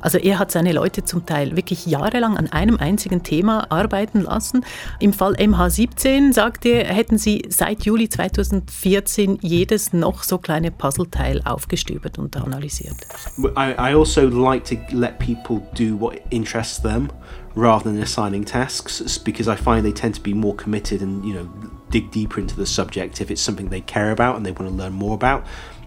Also 0.00 0.18
er 0.18 0.38
hat 0.38 0.50
seine 0.50 0.72
Leute 0.72 1.04
zum 1.04 1.26
Teil 1.26 1.56
wirklich 1.56 1.86
jahrelang 1.86 2.36
an 2.36 2.50
einem 2.52 2.76
einzigen 2.76 3.22
Thema 3.22 3.70
arbeiten 3.70 4.22
lassen. 4.22 4.64
Im 5.00 5.12
Fall 5.12 5.34
MH17 5.34 6.32
sagte 6.32 6.68
er, 6.68 6.94
hätten 6.94 7.18
sie 7.18 7.42
seit 7.48 7.84
Juli 7.84 8.08
2014 8.08 9.38
jedes 9.42 9.92
noch 9.92 10.22
so 10.22 10.38
kleine 10.38 10.70
Puzzleteil 10.70 11.42
aufgestöbert 11.44 12.18
und 12.18 12.36
analysiert. 12.36 12.96
I, 13.38 13.74
I 13.78 13.94
also 13.94 14.28
like 14.28 14.64
to 14.64 14.76
let 14.96 15.18
people 15.18 15.62
do 15.74 15.98
what 15.98 16.20
interests 16.30 16.80
them 16.80 17.08
rather 17.56 17.84
than 17.84 18.02
assigning 18.02 18.44
tasks 18.44 19.18
because 19.18 19.48
I 19.48 19.56
find 19.56 19.84
they 19.84 19.92
tend 19.92 20.14
to 20.16 20.20
be 20.20 20.34
more 20.34 20.54
committed 20.54 21.02
and 21.02 21.24
you 21.24 21.34
know 21.34 21.48
dig 21.90 22.10
deeper 22.10 22.40
into 22.40 22.56
the 22.56 22.66
subject 22.66 23.20
if 23.20 23.30
it's 23.30 23.40
something 23.40 23.68
they 23.68 23.80
care 23.80 24.10
about 24.10 24.36
and 24.36 24.44
they 24.44 24.50
want 24.50 24.68
to 24.68 24.74
learn 24.74 24.92
more 24.92 25.14
about. 25.14 25.44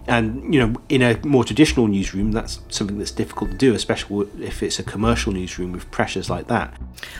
And 0.08 0.54
you 0.54 0.58
know, 0.58 0.80
in 0.88 1.02
a 1.02 1.18
more 1.24 1.44
traditional 1.44 1.86
newsroom, 1.86 2.32
that's 2.32 2.60
something 2.70 2.98
that's 2.98 3.14
difficult 3.14 3.50
to 3.50 3.56
do, 3.56 3.74
especially 3.74 4.26
if 4.40 4.62
it's 4.62 4.78
a 4.78 4.82
commercial 4.82 5.34
newsroom 5.34 5.72
with 5.72 5.90
pressures 5.90 6.30
like 6.30 6.46
that. 6.48 6.70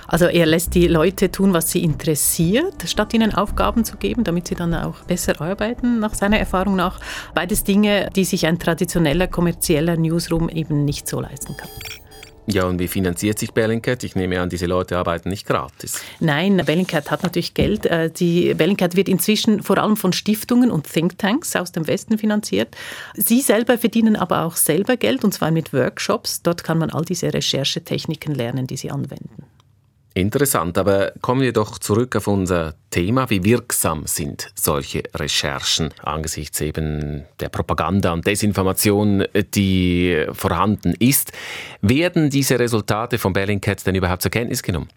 Also 0.06 0.26
er 0.26 0.46
lässt 0.46 0.74
die 0.74 0.88
Leute 0.88 1.30
tun, 1.30 1.52
was 1.52 1.70
sie 1.70 1.84
interessiert, 1.84 2.88
statt 2.88 3.12
ihnen 3.12 3.34
Aufgaben 3.34 3.84
zu 3.84 3.98
geben, 3.98 4.24
damit 4.24 4.48
sie 4.48 4.54
dann 4.54 4.74
auch 4.74 5.04
besser 5.04 5.38
arbeiten, 5.40 6.00
nach 6.00 6.14
seiner 6.14 6.38
Erfahrung 6.38 6.76
nach. 6.76 6.98
Beides 7.34 7.62
Dinge, 7.62 8.08
die 8.16 8.24
sich 8.24 8.46
ein 8.46 8.58
traditioneller 8.58 9.26
kommerzieller 9.26 9.98
Newsroom 9.98 10.48
eben 10.48 10.86
nicht 10.86 11.08
so 11.08 11.20
leisten 11.20 11.56
kann. 11.58 11.68
Ja, 12.50 12.64
und 12.64 12.78
wie 12.78 12.88
finanziert 12.88 13.38
sich 13.38 13.52
Bellingcat? 13.52 14.04
Ich 14.04 14.16
nehme 14.16 14.40
an, 14.40 14.48
diese 14.48 14.64
Leute 14.64 14.96
arbeiten 14.96 15.28
nicht 15.28 15.46
gratis. 15.46 16.00
Nein, 16.18 16.62
Bellingcat 16.64 17.10
hat 17.10 17.22
natürlich 17.22 17.52
Geld. 17.52 17.84
Äh, 17.84 18.10
die 18.10 18.54
Bellingcat 18.54 18.96
wird 18.96 19.06
inzwischen 19.08 19.62
vor 19.62 19.76
allem 19.76 19.98
von 19.98 20.14
Stiftungen 20.14 20.70
und 20.70 20.90
Thinktanks 20.90 21.54
aus 21.56 21.72
dem 21.72 21.86
Westen 21.86 22.16
finanziert. 22.16 22.74
Sie 23.14 23.42
selber 23.42 23.76
verdienen 23.76 24.16
aber 24.16 24.44
auch 24.44 24.56
selber 24.56 24.96
Geld, 24.96 25.24
und 25.24 25.34
zwar 25.34 25.50
mit 25.50 25.74
Workshops. 25.74 26.42
Dort 26.42 26.64
kann 26.64 26.78
man 26.78 26.88
all 26.88 27.04
diese 27.04 27.34
Recherchetechniken 27.34 28.34
lernen, 28.34 28.66
die 28.66 28.78
sie 28.78 28.90
anwenden. 28.90 29.44
Interessant, 30.14 30.78
aber 30.78 31.12
kommen 31.20 31.42
wir 31.42 31.52
doch 31.52 31.78
zurück 31.78 32.16
auf 32.16 32.26
unser 32.26 32.74
Thema. 32.90 33.30
Wie 33.30 33.44
wirksam 33.44 34.06
sind 34.06 34.50
solche 34.54 35.02
Recherchen 35.14 35.90
angesichts 36.02 36.60
eben 36.60 37.24
der 37.40 37.48
Propaganda 37.48 38.12
und 38.12 38.26
Desinformation, 38.26 39.24
die 39.54 40.26
vorhanden 40.32 40.94
ist? 40.98 41.32
Werden 41.80 42.30
diese 42.30 42.58
Resultate 42.58 43.18
von 43.18 43.32
Bellingcat 43.32 43.86
denn 43.86 43.94
überhaupt 43.94 44.22
zur 44.22 44.30
Kenntnis 44.30 44.62
genommen? 44.62 44.88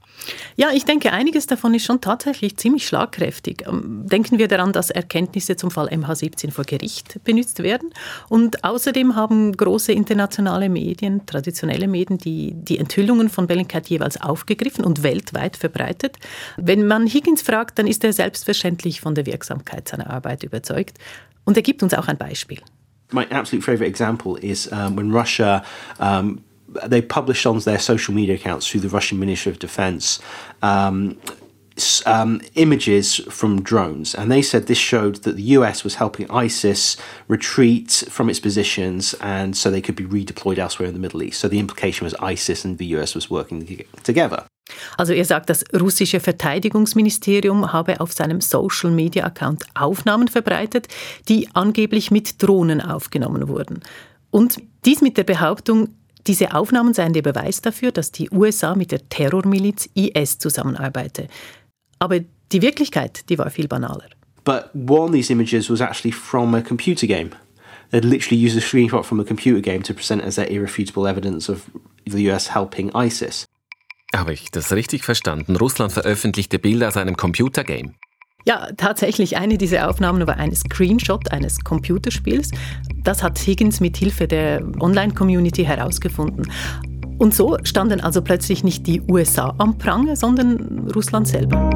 Ja, 0.56 0.70
ich 0.74 0.86
denke, 0.86 1.12
einiges 1.12 1.48
davon 1.48 1.74
ist 1.74 1.86
schon 1.86 2.02
tatsächlich 2.02 2.58
ziemlich 2.58 2.86
schlagkräftig. 2.86 3.64
Ähm, 3.68 4.06
denken 4.06 4.38
wir 4.38 4.48
daran, 4.48 4.74
dass 4.74 4.90
Erkenntnisse 4.90 5.56
zum 5.56 5.72
Fall 5.72 5.88
MH17 5.90 6.52
vor 6.52 6.66
Gericht 6.66 7.24
benutzt 7.24 7.64
werden. 7.64 7.90
Und 8.30 8.64
außerdem 8.64 9.16
haben 9.16 9.54
große 9.54 9.92
internationale 9.92 10.70
Medien, 10.70 11.26
traditionelle 11.26 11.88
Medien, 11.88 12.18
die, 12.18 12.54
die 12.54 12.78
Enthüllungen 12.78 13.30
von 13.30 13.48
Bellingcat 13.48 13.88
jeweils 13.88 14.20
aufgegriffen 14.22 14.84
und 14.84 15.04
weltweit 15.04 15.58
verbreitet. 15.58 16.18
Wenn 16.58 16.86
man 16.86 17.08
Higgins 17.08 17.42
fragt, 17.42 17.80
dann 17.82 17.88
ist 17.88 18.04
er 18.04 18.14
selbstverständlich 18.14 19.02
von 19.02 19.16
der 19.16 19.26
Wirksamkeit 19.26 19.88
seiner 19.88 20.12
Arbeit 20.12 20.44
überzeugt. 20.44 21.00
Und 21.46 21.58
er 21.58 21.64
gibt 21.64 21.82
uns 21.82 21.96
auch 21.96 22.08
ein 22.08 22.18
Beispiel. 22.18 22.60
My 23.12 23.26
absolute 23.32 23.66
favorite 23.66 23.88
example 23.88 24.38
is 24.40 24.68
um, 24.68 24.96
when 24.96 25.12
Russia 25.12 25.64
um, 26.00 26.44
they 26.88 27.02
published 27.02 27.48
on 27.48 27.60
their 27.60 27.80
social 27.80 28.14
media 28.14 28.36
accounts 28.36 28.68
through 28.68 28.88
the 28.88 28.96
Russian 28.96 29.20
Ministry 29.20 29.52
of 29.52 29.58
Defense 29.58 30.22
um, 30.62 31.18
um, 32.06 32.40
images 32.54 33.16
from 33.30 33.64
drones, 33.64 34.14
and 34.14 34.32
they 34.32 34.44
said 34.44 34.68
this 34.68 34.78
showed 34.78 35.24
that 35.24 35.36
the 35.36 35.58
US 35.58 35.84
was 35.84 35.96
helping 35.96 36.30
ISIS 36.30 36.96
retreat 37.28 38.04
from 38.10 38.30
its 38.30 38.40
positions, 38.40 39.16
and 39.16 39.58
so 39.58 39.72
they 39.72 39.82
could 39.82 39.96
be 39.96 40.06
redeployed 40.06 40.60
elsewhere 40.60 40.88
in 40.88 40.94
the 40.94 41.00
Middle 41.00 41.24
East. 41.24 41.40
So 41.40 41.48
the 41.48 41.60
implication 41.60 42.06
was 42.06 42.14
ISIS 42.20 42.64
and 42.64 42.78
the 42.78 42.86
US 42.98 43.16
was 43.16 43.30
working 43.30 43.84
together. 44.04 44.46
Also 44.98 45.14
er 45.14 45.26
sagt, 45.26 45.50
das 45.50 45.64
russische 45.74 46.20
Verteidigungsministerium 46.20 47.74
habe 47.74 48.00
auf 48.00 48.12
seinem 48.14 48.42
Social-Media-Account 48.42 49.66
Aufnahmen 49.74 50.28
verbreitet, 50.28 50.88
die 51.28 51.50
angeblich 51.54 52.12
mit 52.12 52.42
Drohnen 52.42 52.82
aufgenommen 52.82 53.48
wurden. 53.48 53.82
Und 54.32 54.58
dies 54.86 55.02
mit 55.02 55.18
der 55.18 55.24
Behauptung, 55.24 55.90
diese 56.28 56.54
Aufnahmen 56.54 56.94
seien 56.94 57.14
der 57.14 57.22
Beweis 57.22 57.62
dafür, 57.62 57.92
dass 57.92 58.12
die 58.12 58.30
USA 58.32 58.76
mit 58.76 58.92
der 58.92 59.08
Terrormiliz 59.10 59.90
IS 59.96 60.38
zusammenarbeite. 60.38 61.28
Aber 62.00 62.20
die 62.52 62.62
Wirklichkeit, 62.62 63.30
die 63.30 63.38
war 63.38 63.50
viel 63.50 63.68
banaler. 63.68 64.10
But 64.44 64.72
one 64.74 65.06
of 65.06 65.12
these 65.12 65.32
images 65.32 65.70
was 65.70 65.82
actually 65.82 66.12
from 66.12 66.56
a 66.56 66.62
computer 66.62 67.08
game. 67.08 67.32
They'd 67.92 68.06
literally 68.06 68.38
used 68.38 68.58
a 68.58 68.62
screenshot 68.62 69.06
from 69.06 69.20
a 69.20 69.24
computer 69.24 69.62
game 69.62 69.84
to 69.84 69.94
present 69.94 70.24
as 70.24 70.36
their 70.36 70.50
irrefutable 70.50 71.08
evidence 71.08 71.50
of 71.50 71.70
the 72.06 72.32
US 72.32 72.48
helping 72.48 72.90
ISIS. 72.96 73.46
Habe 74.14 74.34
ich 74.34 74.52
das 74.52 74.74
richtig 74.74 75.06
verstanden? 75.06 75.56
Russland 75.56 75.94
veröffentlichte 75.94 76.60
Bilder 76.60 76.90
aus 76.90 76.98
einem 76.98 77.16
Computergame. 77.16 77.94
Ja, 78.44 78.68
tatsächlich. 78.76 79.38
Eine 79.38 79.58
dieser 79.58 79.90
Aufnahmen 79.90 80.28
war 80.28 80.38
ein 80.38 80.54
Screenshot 80.54 81.32
eines 81.32 81.60
Computerspiels. 81.64 82.52
Das 83.04 83.24
hat 83.24 83.40
Higgins 83.40 83.80
mit 83.80 83.96
Hilfe 83.96 84.28
der 84.28 84.64
Online-Community 84.80 85.64
herausgefunden. 85.64 86.52
Und 87.20 87.34
so 87.34 87.58
standen 87.64 88.02
also 88.02 88.22
plötzlich 88.22 88.64
nicht 88.64 88.86
die 88.88 89.02
USA 89.10 89.54
am 89.60 89.78
Pranger, 89.78 90.16
sondern 90.16 90.90
Russland 90.94 91.28
selber. 91.28 91.70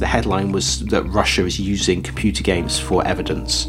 The 0.00 0.06
headline 0.06 0.52
was 0.52 0.84
that 0.86 1.04
Russia 1.14 1.44
is 1.44 1.60
using 1.60 2.02
computer 2.02 2.42
games 2.42 2.78
for 2.78 3.06
evidence. 3.06 3.68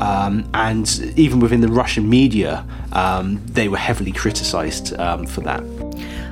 Um, 0.00 0.44
and 0.52 1.02
even 1.16 1.42
within 1.42 1.60
the 1.60 1.68
Russian 1.68 2.08
media, 2.08 2.64
um, 2.94 3.38
they 3.54 3.70
were 3.70 3.78
heavily 3.78 4.12
criticized 4.12 4.92
um, 4.98 5.26
for 5.26 5.42
that. 5.44 5.62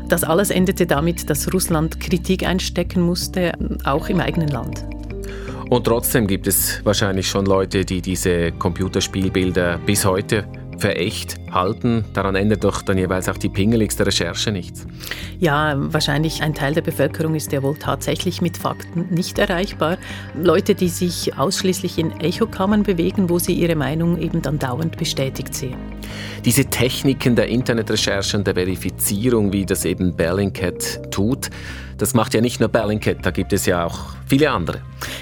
Das 0.08 0.22
alles 0.22 0.50
endete 0.50 0.86
damit, 0.86 1.28
dass 1.28 1.52
Russland 1.52 1.98
Kritik 1.98 2.46
einstecken 2.46 3.00
musste, 3.00 3.52
auch 3.84 4.08
im 4.08 4.20
eigenen 4.20 4.48
Land. 4.48 4.84
Und 5.68 5.84
trotzdem 5.84 6.28
gibt 6.28 6.46
es 6.46 6.84
wahrscheinlich 6.84 7.28
schon 7.28 7.44
Leute, 7.44 7.84
die 7.84 8.00
diese 8.00 8.52
Computerspielbilder 8.52 9.78
bis 9.78 10.04
heute 10.04 10.44
für 10.78 10.94
echt 10.94 11.36
halten. 11.50 12.04
Daran 12.12 12.36
ändert 12.36 12.62
doch 12.62 12.82
dann 12.82 12.98
jeweils 12.98 13.28
auch 13.28 13.38
die 13.38 13.48
pingeligste 13.48 14.06
Recherche 14.06 14.52
nichts. 14.52 14.86
Ja, 15.38 15.74
wahrscheinlich 15.76 16.42
ein 16.42 16.54
Teil 16.54 16.74
der 16.74 16.82
Bevölkerung 16.82 17.34
ist 17.34 17.50
ja 17.50 17.62
wohl 17.62 17.76
tatsächlich 17.76 18.40
mit 18.42 18.56
Fakten 18.56 19.06
nicht 19.10 19.38
erreichbar. 19.38 19.98
Leute, 20.40 20.74
die 20.74 20.88
sich 20.88 21.36
ausschließlich 21.36 21.98
in 21.98 22.12
Echokammern 22.20 22.82
bewegen, 22.82 23.28
wo 23.28 23.38
sie 23.38 23.54
ihre 23.54 23.74
Meinung 23.74 24.18
eben 24.18 24.42
dann 24.42 24.58
dauernd 24.58 24.96
bestätigt 24.96 25.54
sehen. 25.54 25.95
Diese 26.44 26.64
Techniken 26.64 27.36
der 27.36 27.48
Internetrecherche 27.48 28.36
und 28.36 28.46
der 28.46 28.54
Verifizierung, 28.54 29.52
wie 29.52 29.66
das 29.66 29.84
eben 29.84 30.14
Bellingcat 30.14 31.10
tut, 31.10 31.50
das 31.98 32.12
macht 32.12 32.34
ja 32.34 32.40
nicht 32.40 32.60
nur 32.60 32.68
Bellingcat, 32.68 33.24
da 33.24 33.30
gibt 33.30 33.52
es 33.52 33.64
ja 33.64 33.86
auch 33.86 33.98
viele 34.26 34.50
andere. 34.50 34.80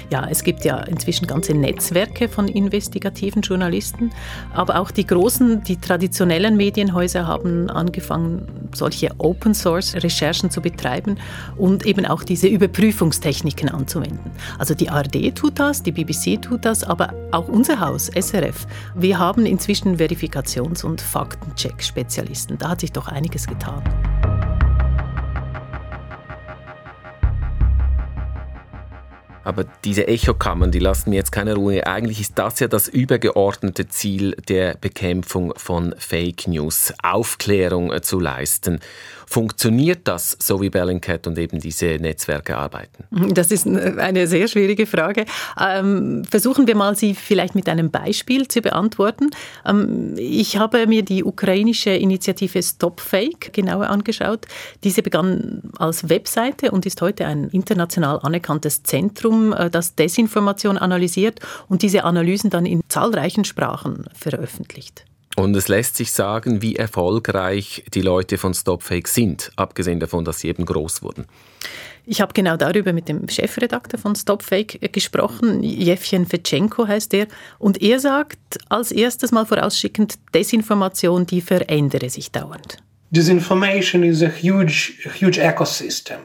Ja, 0.09 0.27
es 0.29 0.43
gibt 0.43 0.65
ja 0.65 0.79
inzwischen 0.79 1.27
ganze 1.27 1.53
Netzwerke 1.53 2.27
von 2.27 2.47
investigativen 2.47 3.41
Journalisten, 3.41 4.11
aber 4.53 4.79
auch 4.79 4.91
die 4.91 5.05
großen, 5.05 5.63
die 5.63 5.77
traditionellen 5.77 6.57
Medienhäuser 6.57 7.27
haben 7.27 7.69
angefangen, 7.69 8.69
solche 8.73 9.11
Open-Source-Recherchen 9.17 10.49
zu 10.49 10.61
betreiben 10.61 11.17
und 11.55 11.85
eben 11.85 12.05
auch 12.05 12.23
diese 12.23 12.47
Überprüfungstechniken 12.47 13.69
anzuwenden. 13.69 14.31
Also 14.57 14.73
die 14.73 14.89
ARD 14.89 15.33
tut 15.35 15.59
das, 15.59 15.83
die 15.83 15.91
BBC 15.91 16.41
tut 16.41 16.65
das, 16.65 16.83
aber 16.83 17.13
auch 17.31 17.47
unser 17.47 17.79
Haus, 17.79 18.07
SRF. 18.07 18.67
Wir 18.95 19.19
haben 19.19 19.45
inzwischen 19.45 19.97
Verifikations- 20.75 20.83
und 20.83 21.01
Faktencheck-Spezialisten. 21.01 22.57
Da 22.57 22.69
hat 22.69 22.81
sich 22.81 22.91
doch 22.91 23.07
einiges 23.07 23.47
getan. 23.47 23.83
Aber 29.45 29.63
diese 29.85 30.07
Echokammern, 30.07 30.71
die 30.71 30.79
lassen 30.79 31.11
mir 31.11 31.17
jetzt 31.17 31.31
keine 31.31 31.53
Ruhe. 31.53 31.85
Eigentlich 31.85 32.19
ist 32.19 32.37
das 32.37 32.59
ja 32.59 32.67
das 32.67 32.87
übergeordnete 32.87 33.87
Ziel 33.87 34.35
der 34.49 34.75
Bekämpfung 34.75 35.53
von 35.55 35.93
Fake 35.99 36.47
News, 36.47 36.93
Aufklärung 37.03 37.93
äh, 37.93 38.01
zu 38.01 38.19
leisten. 38.19 38.79
Funktioniert 39.27 40.07
das, 40.07 40.37
so 40.39 40.61
wie 40.61 40.69
Bellingcat 40.69 41.27
und 41.27 41.37
eben 41.37 41.59
diese 41.59 41.85
Netzwerke 41.99 42.57
arbeiten? 42.57 43.05
Das 43.33 43.51
ist 43.51 43.67
eine 43.67 44.27
sehr 44.27 44.47
schwierige 44.47 44.85
Frage. 44.85 45.25
Ähm, 45.59 46.23
versuchen 46.29 46.67
wir 46.67 46.75
mal, 46.75 46.95
sie 46.95 47.15
vielleicht 47.15 47.55
mit 47.55 47.67
einem 47.67 47.91
Beispiel 47.91 48.47
zu 48.47 48.61
beantworten. 48.61 49.29
Ähm, 49.65 50.15
ich 50.17 50.57
habe 50.57 50.87
mir 50.87 51.03
die 51.03 51.23
ukrainische 51.23 51.91
Initiative 51.91 52.61
Stop 52.61 52.99
Fake 52.99 53.53
genauer 53.53 53.89
angeschaut. 53.89 54.45
Diese 54.83 55.01
begann 55.01 55.61
als 55.77 56.09
Webseite 56.09 56.71
und 56.71 56.85
ist 56.85 57.01
heute 57.01 57.25
ein 57.25 57.49
international 57.49 58.19
anerkanntes 58.21 58.83
Zentrum, 58.83 59.34
äh, 59.53 59.69
das 59.69 59.95
Desinformation 59.95 60.77
analysiert 60.77 61.39
und 61.67 61.81
diese 61.81 62.03
Analysen 62.03 62.49
dann 62.49 62.65
in 62.65 62.81
zahlreichen 62.87 63.45
Sprachen 63.45 64.05
veröffentlicht. 64.13 65.05
Und 65.35 65.55
es 65.55 65.67
lässt 65.67 65.97
sich 65.97 66.11
sagen, 66.11 66.61
wie 66.61 66.77
erfolgreich 66.77 67.83
die 67.93 68.01
Leute 68.01 68.37
von 68.37 68.53
StopFake 68.53 69.09
sind, 69.09 69.51
abgesehen 69.57 69.99
davon, 69.99 70.23
dass 70.23 70.39
sie 70.39 70.47
eben 70.47 70.65
groß 70.65 71.03
wurden. 71.03 71.25
Ich 72.05 72.21
habe 72.21 72.33
genau 72.33 72.55
darüber 72.55 72.93
mit 72.93 73.09
dem 73.09 73.27
Chefredakteur 73.27 73.99
von 73.99 74.15
StopFake 74.15 74.79
gesprochen, 74.89 75.63
Jevchen 75.63 76.25
Fetschenko 76.25 76.87
heißt 76.87 77.13
er, 77.15 77.27
und 77.57 77.81
er 77.81 77.99
sagt 77.99 78.37
als 78.69 78.91
erstes 78.91 79.31
mal 79.31 79.45
vorausschickend, 79.45 80.15
Desinformation, 80.33 81.25
die 81.25 81.41
verändere 81.41 82.09
sich 82.09 82.31
dauernd. 82.31 82.77
Disinformation 83.13 84.03
is 84.03 84.21
a 84.21 84.29
huge, 84.29 85.01
huge 85.19 85.37
ecosystem. 85.37 86.21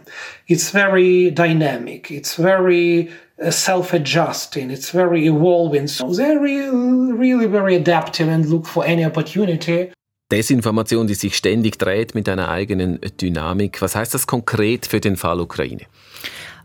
It's 0.47 0.71
very 0.71 1.31
dynamic. 1.31 2.11
It's 2.11 2.35
very 2.37 3.11
Uh, 3.41 3.51
self-adjusting. 3.51 4.71
It's 4.71 4.91
very 4.91 5.27
evolving. 5.27 5.89
So 5.89 6.13
they're 6.13 6.39
really, 6.39 7.13
really 7.13 7.47
very 7.47 7.75
adaptive 7.75 8.29
and 8.29 8.45
look 8.45 8.67
for 8.67 8.85
any 8.85 9.03
opportunity. 9.07 9.91
Desinformation, 10.31 11.07
die 11.07 11.15
sich 11.15 11.35
ständig 11.35 11.79
dreht 11.79 12.15
mit 12.15 12.29
einer 12.29 12.51
eigenen 12.51 13.01
Dynamik. 13.19 13.81
Was 13.81 13.97
heißt 13.97 14.13
das 14.13 14.27
konkret 14.27 14.87
für 14.87 15.01
den 15.01 15.17
Fall 15.17 15.41
Ukraine? 15.41 15.87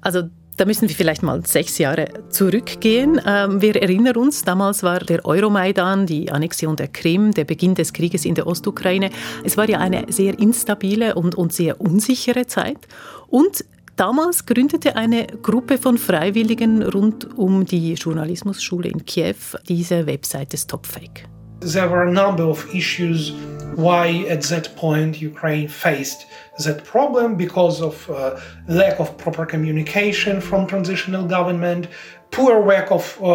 Also 0.02 0.24
da 0.58 0.66
müssen 0.66 0.88
wir 0.88 0.96
vielleicht 0.96 1.24
mal 1.24 1.46
sechs 1.46 1.78
Jahre 1.78 2.08
zurückgehen. 2.30 3.20
Ähm, 3.26 3.62
wir 3.62 3.76
erinnern 3.76 4.16
uns, 4.16 4.44
damals 4.44 4.84
war 4.84 5.00
der 5.00 5.26
Euromaidan, 5.26 6.06
die 6.06 6.32
Annexion 6.32 6.76
der 6.76 6.88
Krim, 6.88 7.34
der 7.34 7.44
Beginn 7.44 7.76
des 7.76 7.94
Krieges 7.94 8.26
in 8.26 8.36
der 8.36 8.48
Ostukraine. 8.48 9.10
Es 9.44 9.58
war 9.58 9.70
ja 9.70 9.80
eine 9.80 10.06
sehr 10.10 10.38
instabile 10.40 11.16
und, 11.16 11.36
und 11.36 11.54
sehr 11.54 11.80
unsichere 11.82 12.48
Zeit. 12.48 12.78
Und 13.28 13.66
Damals 13.98 14.46
gründete 14.46 14.98
eine 14.98 15.26
Gruppe 15.42 15.78
von 15.78 15.98
Freiwilligen 15.98 16.84
rund 16.84 17.38
um 17.38 17.64
die 17.64 17.94
Journalismusschule 17.94 18.90
in 18.90 19.06
Kiew 19.06 19.36
diese 19.70 20.06
Webseite 20.06 20.58
StopFake. 20.58 21.24
There 21.62 21.90
were 21.90 22.02
a 22.02 22.12
number 22.12 22.46
of 22.46 22.68
issues 22.74 23.32
why 23.78 24.30
at 24.30 24.42
that 24.50 24.76
point 24.76 25.22
Ukraine 25.22 25.70
faced 25.70 26.28
that 26.64 26.84
problem 26.84 27.36
because 27.36 27.82
of 27.82 28.10
uh, 28.10 28.40
lack 28.68 29.00
of 29.00 29.18
proper 29.18 29.46
communication 29.46 30.40
from 30.40 30.66
transitional 30.68 31.26
government, 31.26 31.88
poor 32.32 32.62
work 32.62 32.92
of 32.92 33.18
uh, 33.22 33.26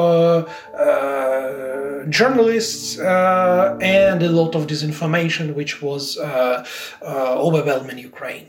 uh, 0.77 2.05
journalists, 2.07 2.99
uh, 2.99 3.79
and 3.81 4.23
a 4.23 4.29
lot 4.29 4.55
of 4.55 4.67
disinformation 4.67 5.55
which 5.55 5.83
was 5.83 6.19
uh, 6.19 6.65
overwhelming 7.03 7.99
Ukraine. 7.99 8.49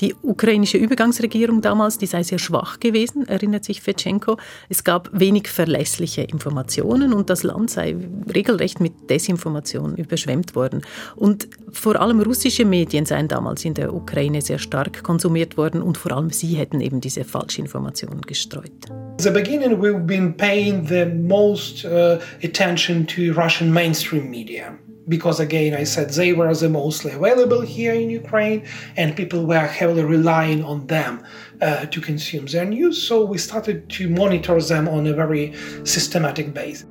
Die 0.00 0.14
ukrainische 0.22 0.78
Übergangsregierung 0.78 1.60
damals, 1.60 1.98
die 1.98 2.06
sei 2.06 2.22
sehr 2.22 2.38
schwach 2.38 2.78
gewesen, 2.78 3.26
erinnert 3.26 3.64
sich 3.64 3.82
Fetschenko. 3.82 4.36
Es 4.68 4.84
gab 4.84 5.10
wenig 5.12 5.48
verlässliche 5.48 6.22
Informationen 6.22 7.12
und 7.12 7.30
das 7.30 7.42
Land 7.42 7.70
sei 7.70 7.96
regelrecht 8.32 8.80
mit 8.80 9.10
Desinformation 9.10 9.96
überschwemmt 9.96 10.54
worden. 10.54 10.82
Und 11.16 11.48
vor 11.72 12.00
allem 12.00 12.20
russische 12.20 12.64
Medien 12.64 13.06
seien 13.06 13.26
damals 13.26 13.64
in 13.64 13.74
der 13.74 13.92
Ukraine 13.92 14.40
sehr 14.40 14.58
stark 14.58 15.02
konsumiert 15.02 15.56
worden 15.56 15.82
und 15.82 15.98
vor 15.98 16.12
allem 16.12 16.30
sie 16.30 16.54
hätten 16.54 16.80
eben 16.80 17.00
diese 17.00 17.24
Falschinformationen 17.24 18.20
gestreut. 18.22 18.70
The 19.18 19.30
beginning 19.30 19.80
we've 19.80 20.06
been 20.06 20.36
paying 20.36 20.86
the 20.86 21.06
most 21.06 21.84
uh, 21.84 22.18
attention 22.44 23.04
to 23.08 23.32
Russian 23.32 23.72
mainstream 23.72 24.30
media. 24.30 24.78
Because 25.08 25.40
again 25.40 25.74
i 25.74 25.84
said 25.84 26.10
they 26.10 26.32
were 26.32 26.54
the 26.54 26.68
mostly 26.68 27.12
available 27.12 27.60
here 27.60 27.94
in 27.94 28.10
ukraine 28.10 28.62
and 28.96 29.14
people 29.16 29.44
were 29.44 29.66
heavily 29.66 30.02
relying 30.02 30.62
on 30.64 30.86
them 30.86 31.20
uh, 31.62 31.86
to 31.86 32.00
consume 32.00 32.46
their 32.46 32.64
news 32.64 33.00
so 33.06 33.24
we 33.24 33.38
started 33.38 33.88
to 33.88 34.08
monitor 34.08 34.60
them 34.60 34.88
on 34.88 35.06
a 35.06 35.12
very 35.12 35.52
systematic 35.84 36.52
base 36.54 36.84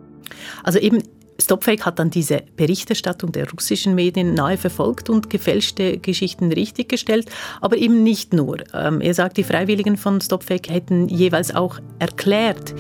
also 0.64 0.80
eben 0.80 1.02
Stopfake 1.40 1.86
hat 1.86 2.00
dann 2.00 2.10
diese 2.10 2.42
Berichterstattung 2.56 3.32
der 3.32 3.50
russischen 3.50 3.96
Medien 3.96 4.34
nahe 4.34 4.58
verfolgt 4.58 5.10
und 5.10 5.30
gefälschte 5.30 5.98
Geschichten 5.98 6.52
richtiggestellt, 6.52 7.30
aber 7.62 7.78
eben 7.78 8.04
nicht 8.04 8.34
nur. 8.34 8.58
Ähm, 8.74 9.02
er 9.02 9.14
sagt, 9.14 9.38
die 9.38 9.44
Freiwilligen 9.44 9.98
von 9.98 10.20
Stopfake 10.20 10.70
hätten 10.70 11.08
jeweils 11.08 11.54
auch 11.54 11.80
erklärt, 12.00 12.74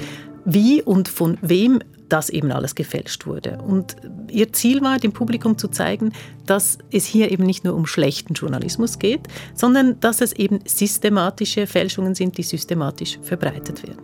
wie 0.45 0.81
und 0.81 1.07
von 1.07 1.37
wem 1.41 1.79
das 2.09 2.29
eben 2.29 2.51
alles 2.51 2.75
gefälscht 2.75 3.25
wurde. 3.25 3.57
Und 3.65 3.95
ihr 4.29 4.53
Ziel 4.53 4.81
war, 4.81 4.97
dem 4.99 5.11
Publikum 5.11 5.57
zu 5.57 5.67
zeigen, 5.67 6.13
dass 6.45 6.77
es 6.91 7.05
hier 7.05 7.31
eben 7.31 7.45
nicht 7.45 7.63
nur 7.63 7.75
um 7.75 7.85
schlechten 7.85 8.33
Journalismus 8.33 8.99
geht, 8.99 9.21
sondern 9.53 9.99
dass 9.99 10.21
es 10.21 10.33
eben 10.33 10.59
systematische 10.65 11.67
Fälschungen 11.67 12.15
sind, 12.15 12.37
die 12.37 12.43
systematisch 12.43 13.19
verbreitet 13.21 13.83
werden. 13.87 14.01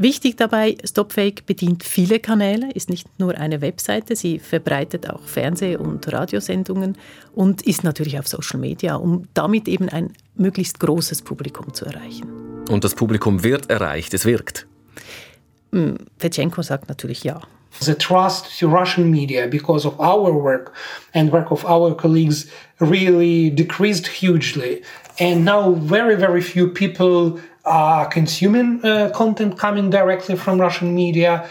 Wichtig 0.00 0.36
dabei, 0.36 0.76
Stopfake 0.84 1.44
bedient 1.44 1.82
viele 1.82 2.20
Kanäle, 2.20 2.70
ist 2.72 2.88
nicht 2.88 3.18
nur 3.18 3.36
eine 3.36 3.60
Webseite, 3.60 4.14
sie 4.14 4.38
verbreitet 4.38 5.10
auch 5.10 5.22
Fernseh- 5.22 5.76
und 5.76 6.12
Radiosendungen 6.12 6.96
und 7.34 7.62
ist 7.62 7.82
natürlich 7.82 8.16
auf 8.16 8.28
Social 8.28 8.60
Media, 8.60 8.94
um 8.94 9.26
damit 9.34 9.66
eben 9.66 9.88
ein 9.88 10.12
möglichst 10.36 10.78
großes 10.78 11.22
Publikum 11.22 11.74
zu 11.74 11.84
erreichen. 11.84 12.28
Und 12.70 12.84
das 12.84 12.94
Publikum 12.94 13.42
wird 13.42 13.70
erreicht, 13.70 14.14
es 14.14 14.24
wirkt. 14.24 14.68
Fetchenko 16.18 16.62
sagt 16.62 16.88
natürlich 16.88 17.24
ja. 17.24 17.40
The 17.80 17.94
trust 17.94 18.58
to 18.58 18.68
Russian 18.68 19.10
media 19.10 19.46
because 19.46 19.86
of 19.86 20.00
our 20.00 20.32
work 20.32 20.72
and 21.14 21.30
work 21.30 21.50
of 21.50 21.64
our 21.64 21.94
colleagues 21.94 22.50
really 22.80 23.50
decreased 23.50 24.06
hugely. 24.06 24.82
And 25.20 25.44
now 25.44 25.72
very, 25.72 26.16
very 26.16 26.40
few 26.40 26.68
people 26.68 27.38
are 27.64 28.06
consuming 28.06 28.80
uh, 28.84 29.10
content 29.10 29.58
coming 29.58 29.90
directly 29.90 30.34
from 30.36 30.60
Russian 30.60 30.94
media, 30.94 31.46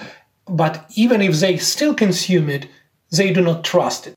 but 0.47 0.86
even 0.95 1.21
if 1.21 1.39
they 1.39 1.57
still 1.57 1.93
consume 1.93 2.50
it, 2.50 2.67
they 3.12 3.31
do 3.31 3.41
not 3.41 3.63
trust 3.63 4.07
it. 4.07 4.15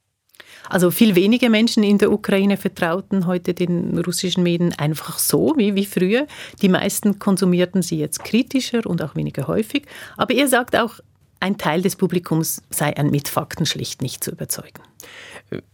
Also 0.71 0.91
viel 0.91 1.17
weniger 1.17 1.50
Menschen 1.50 1.83
in 1.83 1.99
der 1.99 2.12
Ukraine 2.12 2.57
vertrauten 2.57 3.27
heute 3.27 3.55
den 3.55 3.99
russischen 3.99 4.45
Medien 4.45 4.73
einfach 4.79 5.19
so 5.19 5.55
wie, 5.57 5.75
wie 5.75 5.85
früher. 5.85 6.27
Die 6.62 6.69
meisten 6.69 7.19
konsumierten 7.19 7.83
sie 7.83 7.99
jetzt 7.99 8.25
kritischer 8.25 8.87
und 8.87 9.03
auch 9.03 9.17
weniger 9.17 9.49
häufig. 9.49 9.83
Aber 10.17 10.33
er 10.33 10.47
sagt 10.47 10.77
auch, 10.77 11.00
ein 11.41 11.59
Teil 11.59 11.83
des 11.83 11.97
Publikums 11.97 12.62
sei 12.71 12.95
mit 13.03 13.27
Fakten 13.27 13.67
schlicht 13.67 14.03
nicht 14.03 14.23
zu 14.23 14.31
überzeugen. 14.31 14.83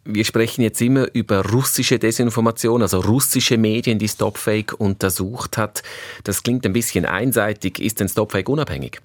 Wir 0.04 0.24
sprechen 0.24 0.62
jetzt 0.62 0.80
immer 0.80 1.12
über 1.12 1.44
russische 1.44 1.98
Desinformation, 1.98 2.80
also 2.80 3.00
russische 3.00 3.58
Medien, 3.58 3.98
die 3.98 4.08
Stopfake 4.08 4.72
untersucht 4.72 5.58
hat. 5.58 5.82
Das 6.24 6.42
klingt 6.42 6.64
ein 6.64 6.72
bisschen 6.72 7.04
einseitig. 7.04 7.80
Ist 7.80 8.00
denn 8.00 8.08
Stopfake 8.08 8.48
unabhängig? 8.48 9.00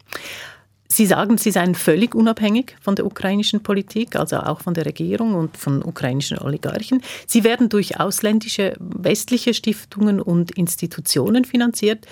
Sie 0.92 1.06
sagen, 1.06 1.38
Sie 1.38 1.52
seien 1.52 1.74
völlig 1.74 2.14
unabhängig 2.14 2.76
von 2.82 2.96
der 2.96 3.06
ukrainischen 3.06 3.64
Politik, 3.64 4.18
also 4.18 4.36
auch 4.40 4.60
von 4.60 4.74
der 4.74 4.86
Regierung 4.86 5.36
und 5.36 5.56
von 5.56 5.82
ukrainischen 5.84 6.38
Oligarchen. 6.38 7.02
Sie 7.26 7.46
werden 7.46 7.70
durch 7.70 8.02
ausländische 8.02 8.74
westliche 8.78 9.54
Stiftungen 9.54 10.20
und 10.20 10.52
Institutionen 10.52 11.46
finanziert. 11.46 12.06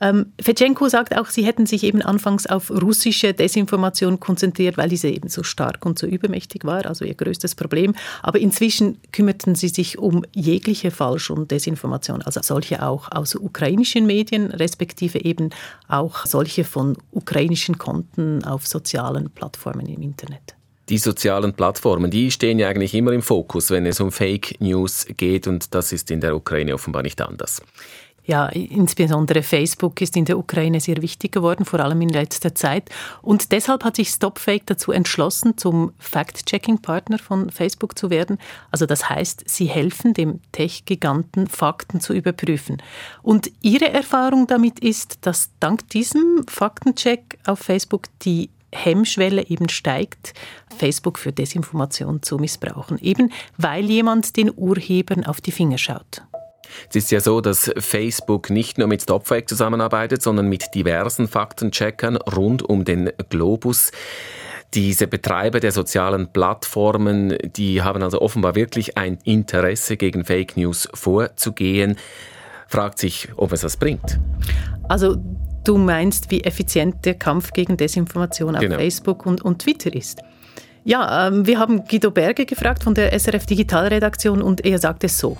Ähm, 0.00 0.32
Fetchenko 0.40 0.88
sagt 0.88 1.16
auch, 1.16 1.26
sie 1.26 1.44
hätten 1.44 1.66
sich 1.66 1.84
eben 1.84 2.02
anfangs 2.02 2.46
auf 2.46 2.70
russische 2.70 3.32
Desinformation 3.32 4.20
konzentriert, 4.20 4.76
weil 4.76 4.88
diese 4.88 5.08
eben 5.08 5.28
so 5.28 5.42
stark 5.42 5.86
und 5.86 5.98
so 5.98 6.06
übermächtig 6.06 6.64
war, 6.64 6.84
also 6.86 7.04
ihr 7.04 7.14
größtes 7.14 7.54
Problem. 7.54 7.94
Aber 8.22 8.38
inzwischen 8.38 8.98
kümmerten 9.12 9.54
sie 9.54 9.68
sich 9.68 9.98
um 9.98 10.24
jegliche 10.34 10.90
Falsch- 10.90 11.30
und 11.30 11.50
Desinformation, 11.50 12.22
also 12.22 12.40
solche 12.42 12.82
auch 12.82 13.10
aus 13.10 13.34
ukrainischen 13.34 14.06
Medien, 14.06 14.50
respektive 14.50 15.24
eben 15.24 15.50
auch 15.88 16.26
solche 16.26 16.64
von 16.64 16.96
ukrainischen 17.12 17.78
Konten 17.78 18.44
auf 18.44 18.66
sozialen 18.66 19.30
Plattformen 19.30 19.86
im 19.86 20.02
Internet. 20.02 20.56
Die 20.88 20.98
sozialen 20.98 21.52
Plattformen, 21.52 22.12
die 22.12 22.30
stehen 22.30 22.60
ja 22.60 22.68
eigentlich 22.68 22.94
immer 22.94 23.10
im 23.10 23.22
Fokus, 23.22 23.70
wenn 23.70 23.86
es 23.86 23.98
um 23.98 24.12
Fake 24.12 24.60
News 24.60 25.06
geht 25.16 25.48
und 25.48 25.74
das 25.74 25.92
ist 25.92 26.12
in 26.12 26.20
der 26.20 26.36
Ukraine 26.36 26.74
offenbar 26.74 27.02
nicht 27.02 27.20
anders. 27.20 27.60
Ja, 28.26 28.46
insbesondere 28.48 29.44
Facebook 29.44 30.00
ist 30.00 30.16
in 30.16 30.24
der 30.24 30.36
Ukraine 30.36 30.80
sehr 30.80 31.00
wichtig 31.00 31.30
geworden, 31.30 31.64
vor 31.64 31.78
allem 31.78 32.00
in 32.00 32.08
letzter 32.08 32.56
Zeit. 32.56 32.90
Und 33.22 33.52
deshalb 33.52 33.84
hat 33.84 33.94
sich 33.94 34.08
Stopfake 34.08 34.66
dazu 34.66 34.90
entschlossen, 34.90 35.56
zum 35.56 35.92
Fact-Checking-Partner 35.98 37.18
von 37.18 37.50
Facebook 37.50 37.96
zu 37.96 38.10
werden. 38.10 38.38
Also 38.72 38.84
das 38.84 39.08
heißt, 39.08 39.44
sie 39.46 39.66
helfen 39.66 40.12
dem 40.12 40.40
Tech-Giganten, 40.50 41.46
Fakten 41.46 42.00
zu 42.00 42.14
überprüfen. 42.14 42.82
Und 43.22 43.52
ihre 43.62 43.92
Erfahrung 43.92 44.48
damit 44.48 44.80
ist, 44.80 45.18
dass 45.20 45.50
dank 45.60 45.88
diesem 45.90 46.44
Faktencheck 46.48 47.38
auf 47.46 47.60
Facebook 47.60 48.08
die 48.22 48.50
Hemmschwelle 48.72 49.46
eben 49.46 49.68
steigt, 49.68 50.34
Facebook 50.76 51.20
für 51.20 51.32
Desinformation 51.32 52.22
zu 52.22 52.38
missbrauchen, 52.38 52.98
eben 52.98 53.32
weil 53.56 53.84
jemand 53.84 54.36
den 54.36 54.50
Urhebern 54.54 55.24
auf 55.24 55.40
die 55.40 55.52
Finger 55.52 55.78
schaut. 55.78 56.22
Es 56.88 56.96
ist 56.96 57.10
ja 57.10 57.20
so, 57.20 57.40
dass 57.40 57.72
Facebook 57.78 58.50
nicht 58.50 58.78
nur 58.78 58.88
mit 58.88 59.02
Stopfake 59.02 59.48
zusammenarbeitet, 59.48 60.22
sondern 60.22 60.48
mit 60.48 60.74
diversen 60.74 61.28
Faktencheckern 61.28 62.16
rund 62.16 62.62
um 62.62 62.84
den 62.84 63.10
Globus. 63.28 63.92
Diese 64.74 65.06
Betreiber 65.06 65.60
der 65.60 65.72
sozialen 65.72 66.28
Plattformen, 66.32 67.36
die 67.56 67.82
haben 67.82 68.02
also 68.02 68.20
offenbar 68.20 68.54
wirklich 68.54 68.98
ein 68.98 69.18
Interesse, 69.24 69.96
gegen 69.96 70.24
Fake 70.24 70.56
News 70.56 70.88
vorzugehen. 70.92 71.96
Fragt 72.66 72.98
sich, 72.98 73.28
ob 73.36 73.52
es 73.52 73.60
das 73.60 73.76
bringt. 73.76 74.18
Also 74.88 75.16
du 75.64 75.78
meinst, 75.78 76.30
wie 76.30 76.42
effizient 76.42 77.04
der 77.04 77.14
Kampf 77.14 77.52
gegen 77.52 77.76
Desinformation 77.76 78.56
auf 78.56 78.60
genau. 78.60 78.76
Facebook 78.76 79.24
und, 79.24 79.40
und 79.42 79.60
Twitter 79.62 79.94
ist? 79.94 80.20
Ja, 80.84 81.28
ähm, 81.28 81.46
wir 81.46 81.58
haben 81.58 81.84
Guido 81.84 82.10
Berge 82.10 82.44
gefragt 82.44 82.84
von 82.84 82.94
der 82.94 83.18
SRF 83.18 83.46
Digitalredaktion 83.46 84.42
und 84.42 84.64
er 84.64 84.78
sagt 84.78 85.04
es 85.04 85.18
so 85.18 85.36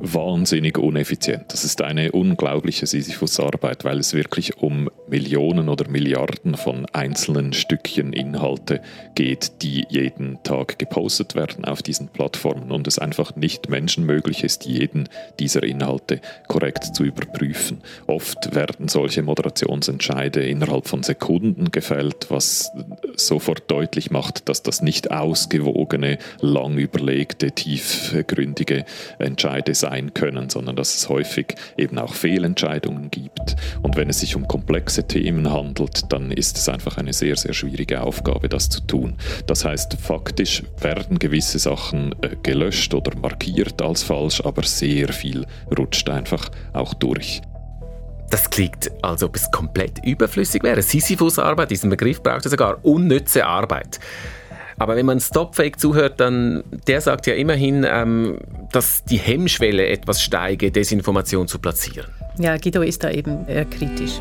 wahnsinnig 0.00 0.78
uneffizient. 0.78 1.44
Das 1.48 1.64
ist 1.64 1.82
eine 1.82 2.12
unglaubliche 2.12 2.86
Sisyphus-Arbeit, 2.86 3.84
weil 3.84 3.98
es 3.98 4.14
wirklich 4.14 4.56
um 4.58 4.88
Millionen 5.08 5.68
oder 5.68 5.88
Milliarden 5.88 6.54
von 6.54 6.86
einzelnen 6.86 7.52
Stückchen 7.52 8.12
Inhalte 8.12 8.80
geht, 9.14 9.62
die 9.62 9.86
jeden 9.90 10.42
Tag 10.42 10.78
gepostet 10.78 11.34
werden 11.34 11.66
auf 11.66 11.82
diesen 11.82 12.08
Plattformen 12.08 12.72
und 12.72 12.86
es 12.86 12.98
einfach 12.98 13.36
nicht 13.36 13.68
menschenmöglich 13.68 14.42
ist, 14.42 14.64
jeden 14.64 15.08
dieser 15.38 15.62
Inhalte 15.62 16.20
korrekt 16.48 16.96
zu 16.96 17.04
überprüfen. 17.04 17.82
Oft 18.06 18.54
werden 18.54 18.88
solche 18.88 19.22
Moderationsentscheide 19.22 20.42
innerhalb 20.42 20.88
von 20.88 21.02
Sekunden 21.02 21.70
gefällt, 21.70 22.30
was 22.30 22.72
sofort 23.16 23.70
deutlich 23.70 24.10
macht, 24.10 24.48
dass 24.48 24.62
das 24.62 24.80
nicht 24.80 25.10
ausgewogene, 25.10 26.18
lang 26.40 26.78
überlegte, 26.78 27.52
tiefgründige 27.52 28.86
Entscheide 29.18 29.74
sein 29.74 29.89
sein 29.90 30.14
können, 30.14 30.48
sondern 30.48 30.76
dass 30.76 30.96
es 30.96 31.08
häufig 31.08 31.54
eben 31.76 31.98
auch 31.98 32.14
Fehlentscheidungen 32.14 33.10
gibt. 33.10 33.56
Und 33.82 33.96
wenn 33.96 34.08
es 34.08 34.20
sich 34.20 34.36
um 34.36 34.46
komplexe 34.46 35.06
Themen 35.06 35.50
handelt, 35.50 36.12
dann 36.12 36.30
ist 36.30 36.56
es 36.56 36.68
einfach 36.68 36.96
eine 36.96 37.12
sehr, 37.12 37.36
sehr 37.36 37.52
schwierige 37.52 38.00
Aufgabe, 38.02 38.48
das 38.48 38.68
zu 38.68 38.80
tun. 38.80 39.16
Das 39.46 39.64
heißt, 39.64 39.96
faktisch 40.00 40.62
werden 40.80 41.18
gewisse 41.18 41.58
Sachen 41.58 42.14
äh, 42.22 42.36
gelöscht 42.42 42.94
oder 42.94 43.16
markiert 43.16 43.82
als 43.82 44.02
falsch, 44.02 44.40
aber 44.44 44.62
sehr 44.62 45.12
viel 45.12 45.44
rutscht 45.76 46.08
einfach 46.08 46.50
auch 46.72 46.94
durch. 46.94 47.42
Das 48.30 48.48
klingt, 48.48 48.92
als 49.02 49.24
ob 49.24 49.34
es 49.34 49.50
komplett 49.50 50.06
überflüssig 50.06 50.62
wäre. 50.62 50.82
Sisyphus-Arbeit, 50.82 51.72
diesen 51.72 51.90
Begriff 51.90 52.22
braucht 52.22 52.46
es 52.46 52.52
sogar, 52.52 52.78
unnütze 52.84 53.44
Arbeit. 53.44 53.98
Aber 54.80 54.96
wenn 54.96 55.04
man 55.04 55.20
Stopfake 55.20 55.78
zuhört, 55.78 56.20
dann 56.20 56.64
der 56.86 57.02
sagt 57.02 57.26
ja 57.26 57.34
immerhin, 57.34 57.86
ähm, 57.86 58.38
dass 58.72 59.04
die 59.04 59.18
Hemmschwelle 59.18 59.86
etwas 59.86 60.22
steige, 60.22 60.70
Desinformation 60.70 61.46
zu 61.48 61.58
platzieren. 61.58 62.10
Ja, 62.38 62.56
Guido 62.56 62.80
ist 62.80 63.04
da 63.04 63.10
eben 63.10 63.46
eher 63.46 63.66
kritisch. 63.66 64.12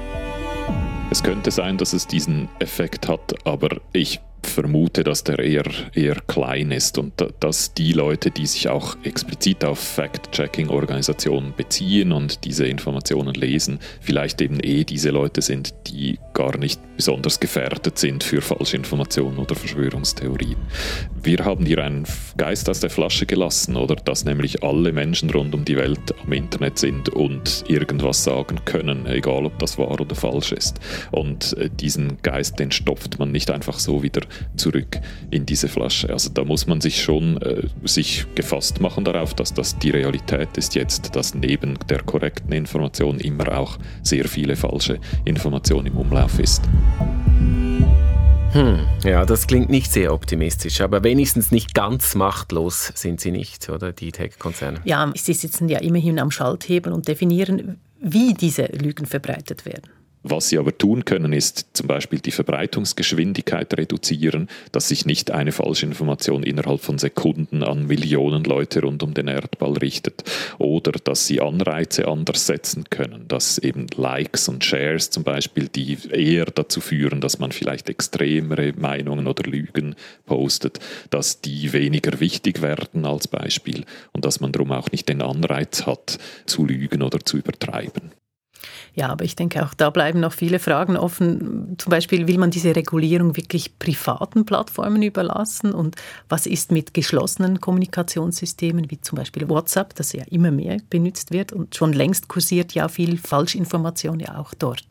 Es 1.11 1.23
könnte 1.23 1.49
sein, 1.49 1.77
dass 1.77 1.93
es 1.93 2.07
diesen 2.07 2.49
Effekt 2.59 3.07
hat, 3.07 3.33
aber 3.45 3.69
ich 3.93 4.19
vermute, 4.43 5.03
dass 5.03 5.23
der 5.23 5.39
eher, 5.39 5.65
eher 5.93 6.17
klein 6.27 6.71
ist 6.71 6.97
und 6.97 7.13
dass 7.39 7.73
die 7.73 7.93
Leute, 7.93 8.31
die 8.31 8.45
sich 8.45 8.67
auch 8.69 8.97
explizit 9.03 9.63
auf 9.63 9.79
Fact-Checking-Organisationen 9.79 11.53
beziehen 11.55 12.11
und 12.11 12.43
diese 12.45 12.65
Informationen 12.65 13.33
lesen, 13.35 13.79
vielleicht 14.01 14.41
eben 14.41 14.59
eh 14.61 14.83
diese 14.83 15.09
Leute 15.09 15.41
sind, 15.41 15.73
die 15.87 16.19
gar 16.33 16.57
nicht 16.57 16.79
besonders 16.95 17.39
gefährdet 17.39 17.97
sind 17.97 18.23
für 18.23 18.41
falsche 18.41 18.77
Informationen 18.77 19.37
oder 19.37 19.55
Verschwörungstheorien. 19.55 20.57
Wir 21.21 21.37
haben 21.45 21.65
hier 21.65 21.83
einen 21.83 22.05
Geist 22.37 22.69
aus 22.69 22.79
der 22.79 22.89
Flasche 22.89 23.25
gelassen, 23.25 23.75
oder 23.75 23.95
dass 23.95 24.25
nämlich 24.25 24.63
alle 24.63 24.91
Menschen 24.91 25.29
rund 25.29 25.53
um 25.55 25.65
die 25.65 25.77
Welt 25.77 26.13
am 26.23 26.33
Internet 26.33 26.77
sind 26.77 27.09
und 27.09 27.63
irgendwas 27.67 28.23
sagen 28.23 28.59
können, 28.65 29.05
egal 29.05 29.45
ob 29.45 29.57
das 29.59 29.77
wahr 29.77 29.99
oder 29.99 30.15
falsch 30.15 30.51
ist. 30.51 30.79
Und 31.11 31.57
äh, 31.57 31.69
diesen 31.69 32.21
Geist, 32.21 32.59
den 32.59 32.71
stopft 32.71 33.19
man 33.19 33.31
nicht 33.31 33.51
einfach 33.51 33.79
so 33.79 34.03
wieder 34.03 34.21
zurück 34.55 34.99
in 35.31 35.45
diese 35.45 35.67
Flasche. 35.67 36.09
Also 36.09 36.29
da 36.29 36.43
muss 36.43 36.67
man 36.67 36.81
sich 36.81 37.01
schon 37.01 37.41
äh, 37.41 37.63
sich 37.83 38.25
gefasst 38.35 38.81
machen 38.81 39.05
darauf, 39.05 39.33
dass 39.33 39.53
das 39.53 39.77
die 39.77 39.91
Realität 39.91 40.49
ist 40.57 40.75
jetzt, 40.75 41.15
dass 41.15 41.33
neben 41.33 41.77
der 41.89 42.03
korrekten 42.03 42.53
Information 42.53 43.19
immer 43.19 43.57
auch 43.57 43.77
sehr 44.03 44.27
viele 44.27 44.55
falsche 44.55 44.99
Information 45.25 45.85
im 45.85 45.97
Umlauf 45.97 46.39
ist. 46.39 46.63
Hm, 48.51 48.79
ja, 49.03 49.25
das 49.25 49.45
klingt 49.45 49.69
nicht 49.69 49.91
sehr 49.91 50.11
optimistisch, 50.11 50.81
aber 50.81 51.03
wenigstens 51.03 51.51
nicht 51.51 51.75
ganz 51.75 52.15
machtlos 52.15 52.91
sind 52.95 53.21
sie 53.21 53.29
nicht, 53.29 53.69
oder 53.69 53.93
die 53.93 54.11
Tech-Konzerne? 54.11 54.81
Ja, 54.85 55.11
sie 55.15 55.33
sitzen 55.33 55.69
ja 55.69 55.77
immerhin 55.79 56.19
am 56.19 56.31
Schalthebel 56.31 56.91
und 56.91 57.07
definieren, 57.07 57.77
wie 58.01 58.33
diese 58.33 58.63
Lügen 58.65 59.05
verbreitet 59.05 59.65
werden. 59.65 59.91
Was 60.31 60.49
sie 60.49 60.59
aber 60.59 60.77
tun 60.77 61.05
können, 61.05 61.33
ist 61.33 61.69
zum 61.73 61.87
Beispiel 61.87 62.19
die 62.19 62.29
Verbreitungsgeschwindigkeit 62.29 63.75
reduzieren, 63.75 64.47
dass 64.71 64.87
sich 64.89 65.07
nicht 65.07 65.31
eine 65.31 65.51
falsche 65.51 65.87
Information 65.87 66.43
innerhalb 66.43 66.81
von 66.81 66.99
Sekunden 66.99 67.63
an 67.63 67.87
Millionen 67.87 68.43
Leute 68.43 68.81
rund 68.81 69.01
um 69.01 69.15
den 69.15 69.27
Erdball 69.27 69.73
richtet. 69.77 70.23
Oder 70.59 70.91
dass 70.91 71.25
sie 71.25 71.41
Anreize 71.41 72.07
anders 72.07 72.45
setzen 72.45 72.83
können, 72.91 73.27
dass 73.27 73.57
eben 73.57 73.87
Likes 73.95 74.47
und 74.49 74.63
Shares 74.63 75.09
zum 75.09 75.23
Beispiel, 75.23 75.67
die 75.67 75.97
eher 76.11 76.45
dazu 76.45 76.79
führen, 76.79 77.21
dass 77.21 77.39
man 77.39 77.51
vielleicht 77.51 77.89
extremere 77.89 78.73
Meinungen 78.77 79.25
oder 79.25 79.49
Lügen 79.49 79.95
postet, 80.27 80.77
dass 81.09 81.41
die 81.41 81.73
weniger 81.73 82.19
wichtig 82.19 82.61
werden 82.61 83.03
als 83.07 83.27
Beispiel 83.27 83.83
und 84.13 84.25
dass 84.25 84.41
man 84.41 84.51
darum 84.51 84.73
auch 84.73 84.91
nicht 84.91 85.09
den 85.09 85.23
Anreiz 85.23 85.87
hat, 85.87 86.19
zu 86.45 86.67
lügen 86.67 87.01
oder 87.01 87.19
zu 87.19 87.37
übertreiben. 87.37 88.11
Ja, 88.95 89.09
aber 89.09 89.25
ich 89.25 89.35
denke, 89.35 89.63
auch 89.65 89.73
da 89.73 89.89
bleiben 89.89 90.19
noch 90.19 90.33
viele 90.33 90.59
Fragen 90.59 90.97
offen. 90.97 91.75
Zum 91.77 91.89
Beispiel, 91.89 92.27
will 92.27 92.37
man 92.37 92.51
diese 92.51 92.75
Regulierung 92.75 93.35
wirklich 93.37 93.77
privaten 93.79 94.45
Plattformen 94.45 95.01
überlassen? 95.01 95.73
Und 95.73 95.95
was 96.27 96.45
ist 96.45 96.71
mit 96.71 96.93
geschlossenen 96.93 97.59
Kommunikationssystemen, 97.61 98.89
wie 98.91 99.01
zum 99.01 99.17
Beispiel 99.17 99.47
WhatsApp, 99.49 99.95
das 99.95 100.13
ja 100.13 100.23
immer 100.29 100.51
mehr 100.51 100.77
benutzt 100.89 101.31
wird 101.31 101.53
und 101.53 101.75
schon 101.75 101.93
längst 101.93 102.27
kursiert 102.27 102.73
ja 102.73 102.87
viel 102.87 103.17
Falschinformation 103.17 104.19
ja 104.19 104.37
auch 104.37 104.53
dort. 104.53 104.85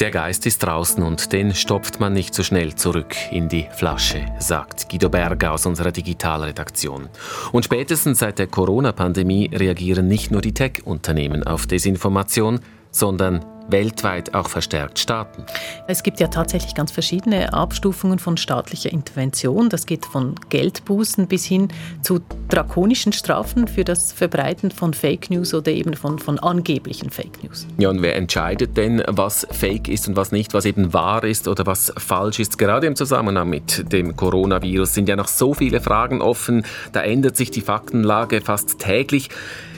Der 0.00 0.10
Geist 0.10 0.44
ist 0.44 0.60
draußen 0.64 1.04
und 1.04 1.32
den 1.32 1.54
stopft 1.54 2.00
man 2.00 2.12
nicht 2.12 2.34
so 2.34 2.42
schnell 2.42 2.74
zurück 2.74 3.14
in 3.30 3.48
die 3.48 3.68
Flasche, 3.76 4.26
sagt 4.40 4.88
Guido 4.90 5.08
Berger 5.08 5.52
aus 5.52 5.66
unserer 5.66 5.92
Digitalredaktion. 5.92 7.08
Und 7.52 7.64
spätestens 7.64 8.18
seit 8.18 8.40
der 8.40 8.48
Corona-Pandemie 8.48 9.50
reagieren 9.54 10.08
nicht 10.08 10.32
nur 10.32 10.40
die 10.40 10.52
Tech-Unternehmen 10.52 11.44
auf 11.44 11.68
Desinformation, 11.68 12.58
sondern 12.90 13.44
weltweit 13.68 14.34
auch 14.34 14.48
verstärkt 14.48 14.98
starten. 14.98 15.44
Es 15.88 16.02
gibt 16.02 16.20
ja 16.20 16.28
tatsächlich 16.28 16.74
ganz 16.74 16.90
verschiedene 16.90 17.52
Abstufungen 17.52 18.18
von 18.18 18.36
staatlicher 18.36 18.92
Intervention. 18.92 19.68
Das 19.68 19.86
geht 19.86 20.04
von 20.04 20.34
Geldbußen 20.50 21.26
bis 21.26 21.44
hin 21.44 21.68
zu 22.02 22.20
drakonischen 22.48 23.12
Strafen 23.12 23.66
für 23.68 23.84
das 23.84 24.12
Verbreiten 24.12 24.70
von 24.70 24.94
Fake 24.94 25.30
News 25.30 25.54
oder 25.54 25.72
eben 25.72 25.94
von, 25.94 26.18
von 26.18 26.38
angeblichen 26.38 27.10
Fake 27.10 27.42
News. 27.42 27.66
Ja, 27.78 27.90
und 27.90 28.02
wer 28.02 28.16
entscheidet 28.16 28.76
denn, 28.76 29.02
was 29.06 29.46
Fake 29.50 29.88
ist 29.88 30.08
und 30.08 30.16
was 30.16 30.32
nicht, 30.32 30.54
was 30.54 30.64
eben 30.64 30.92
wahr 30.92 31.24
ist 31.24 31.48
oder 31.48 31.66
was 31.66 31.92
falsch 31.96 32.40
ist? 32.40 32.58
Gerade 32.58 32.86
im 32.86 32.96
Zusammenhang 32.96 33.48
mit 33.48 33.92
dem 33.92 34.16
Coronavirus 34.16 34.94
sind 34.94 35.08
ja 35.08 35.16
noch 35.16 35.28
so 35.28 35.54
viele 35.54 35.80
Fragen 35.80 36.20
offen. 36.20 36.64
Da 36.92 37.02
ändert 37.02 37.36
sich 37.36 37.50
die 37.50 37.60
Faktenlage 37.60 38.40
fast 38.40 38.78
täglich. 38.78 39.30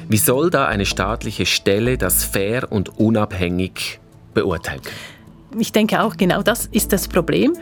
Wie 0.08 0.18
soll 0.18 0.50
da 0.50 0.66
eine 0.66 0.86
staatliche 0.86 1.46
Stelle 1.46 1.98
das 1.98 2.22
fair 2.22 2.70
und 2.70 2.98
unabhängig 2.98 3.98
beurteilen? 4.34 4.82
Ich 5.58 5.72
denke 5.72 6.02
auch, 6.02 6.16
genau 6.16 6.42
das 6.42 6.66
ist 6.66 6.92
das 6.92 7.08
Problem, 7.08 7.54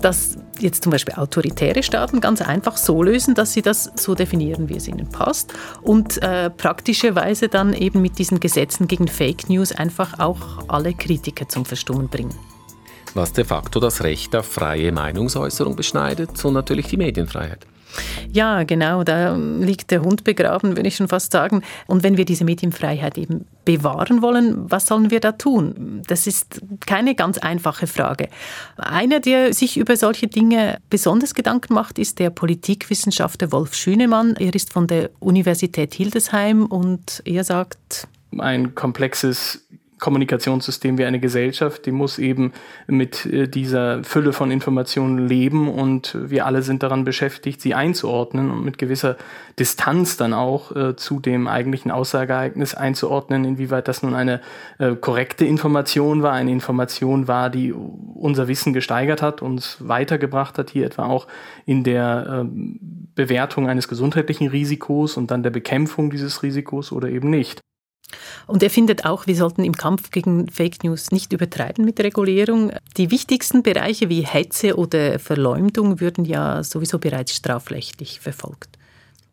dass 0.00 0.36
jetzt 0.58 0.82
zum 0.82 0.90
Beispiel 0.90 1.14
autoritäre 1.14 1.82
Staaten 1.82 2.20
ganz 2.20 2.42
einfach 2.42 2.76
so 2.76 3.02
lösen, 3.02 3.34
dass 3.34 3.52
sie 3.52 3.62
das 3.62 3.92
so 3.94 4.14
definieren, 4.14 4.68
wie 4.68 4.76
es 4.76 4.88
ihnen 4.88 5.08
passt 5.08 5.52
und 5.82 6.20
äh, 6.22 6.50
praktischerweise 6.50 7.48
dann 7.48 7.72
eben 7.72 8.02
mit 8.02 8.18
diesen 8.18 8.40
Gesetzen 8.40 8.88
gegen 8.88 9.06
Fake 9.06 9.48
News 9.48 9.72
einfach 9.72 10.18
auch 10.18 10.68
alle 10.68 10.94
Kritiker 10.94 11.48
zum 11.48 11.64
Verstummen 11.64 12.08
bringen. 12.08 12.34
Was 13.14 13.32
de 13.32 13.44
facto 13.44 13.78
das 13.78 14.02
Recht 14.02 14.34
auf 14.34 14.46
freie 14.46 14.90
Meinungsäußerung 14.90 15.76
beschneidet 15.76 16.44
und 16.44 16.54
natürlich 16.54 16.88
die 16.88 16.96
Medienfreiheit. 16.96 17.66
Ja, 18.32 18.64
genau, 18.64 19.04
da 19.04 19.36
liegt 19.36 19.90
der 19.90 20.02
Hund 20.02 20.24
begraben, 20.24 20.76
würde 20.76 20.88
ich 20.88 20.96
schon 20.96 21.08
fast 21.08 21.32
sagen. 21.32 21.62
Und 21.86 22.02
wenn 22.02 22.16
wir 22.16 22.24
diese 22.24 22.44
Medienfreiheit 22.44 23.18
eben 23.18 23.46
bewahren 23.64 24.22
wollen, 24.22 24.70
was 24.70 24.86
sollen 24.86 25.10
wir 25.10 25.20
da 25.20 25.32
tun? 25.32 26.02
Das 26.06 26.26
ist 26.26 26.60
keine 26.86 27.14
ganz 27.14 27.38
einfache 27.38 27.86
Frage. 27.86 28.28
Einer, 28.76 29.20
der 29.20 29.54
sich 29.54 29.76
über 29.76 29.96
solche 29.96 30.26
Dinge 30.26 30.78
besonders 30.90 31.34
Gedanken 31.34 31.74
macht, 31.74 31.98
ist 31.98 32.18
der 32.18 32.30
Politikwissenschaftler 32.30 33.52
Wolf 33.52 33.74
Schünemann. 33.74 34.36
Er 34.36 34.54
ist 34.54 34.72
von 34.72 34.86
der 34.86 35.10
Universität 35.20 35.94
Hildesheim 35.94 36.66
und 36.66 37.22
er 37.24 37.44
sagt, 37.44 38.08
ein 38.38 38.74
komplexes 38.74 39.64
Kommunikationssystem 40.00 40.98
wie 40.98 41.04
eine 41.04 41.20
Gesellschaft, 41.20 41.86
die 41.86 41.92
muss 41.92 42.18
eben 42.18 42.52
mit 42.86 43.26
äh, 43.26 43.48
dieser 43.48 44.02
Fülle 44.04 44.32
von 44.32 44.50
Informationen 44.50 45.28
leben 45.28 45.68
und 45.68 46.16
wir 46.20 46.46
alle 46.46 46.62
sind 46.62 46.82
daran 46.82 47.04
beschäftigt, 47.04 47.60
sie 47.60 47.74
einzuordnen 47.74 48.50
und 48.50 48.64
mit 48.64 48.78
gewisser 48.78 49.16
Distanz 49.58 50.16
dann 50.16 50.34
auch 50.34 50.74
äh, 50.74 50.96
zu 50.96 51.20
dem 51.20 51.46
eigentlichen 51.46 51.90
Aussageereignis 51.90 52.74
einzuordnen, 52.74 53.44
inwieweit 53.44 53.88
das 53.88 54.02
nun 54.02 54.14
eine 54.14 54.40
äh, 54.78 54.94
korrekte 54.94 55.44
Information 55.44 56.22
war, 56.22 56.32
eine 56.32 56.50
Information 56.50 57.28
war, 57.28 57.50
die 57.50 57.72
unser 57.72 58.48
Wissen 58.48 58.72
gesteigert 58.72 59.22
hat, 59.22 59.42
uns 59.42 59.76
weitergebracht 59.80 60.58
hat, 60.58 60.70
hier 60.70 60.86
etwa 60.86 61.06
auch 61.06 61.26
in 61.66 61.84
der 61.84 62.44
äh, 62.44 62.56
Bewertung 63.14 63.68
eines 63.68 63.88
gesundheitlichen 63.88 64.48
Risikos 64.48 65.16
und 65.16 65.30
dann 65.30 65.42
der 65.42 65.50
Bekämpfung 65.50 66.10
dieses 66.10 66.42
Risikos 66.42 66.90
oder 66.90 67.08
eben 67.08 67.30
nicht. 67.30 67.60
Und 68.46 68.62
er 68.62 68.70
findet 68.70 69.04
auch, 69.04 69.26
wir 69.26 69.36
sollten 69.36 69.64
im 69.64 69.76
Kampf 69.76 70.10
gegen 70.10 70.48
Fake 70.50 70.84
News 70.84 71.10
nicht 71.10 71.32
übertreiben 71.32 71.84
mit 71.84 72.00
Regulierung. 72.00 72.72
Die 72.96 73.10
wichtigsten 73.10 73.62
Bereiche 73.62 74.08
wie 74.08 74.22
Hetze 74.22 74.76
oder 74.76 75.18
Verleumdung 75.18 76.00
würden 76.00 76.24
ja 76.24 76.62
sowieso 76.62 76.98
bereits 76.98 77.34
strafrechtlich 77.34 78.20
verfolgt. 78.20 78.78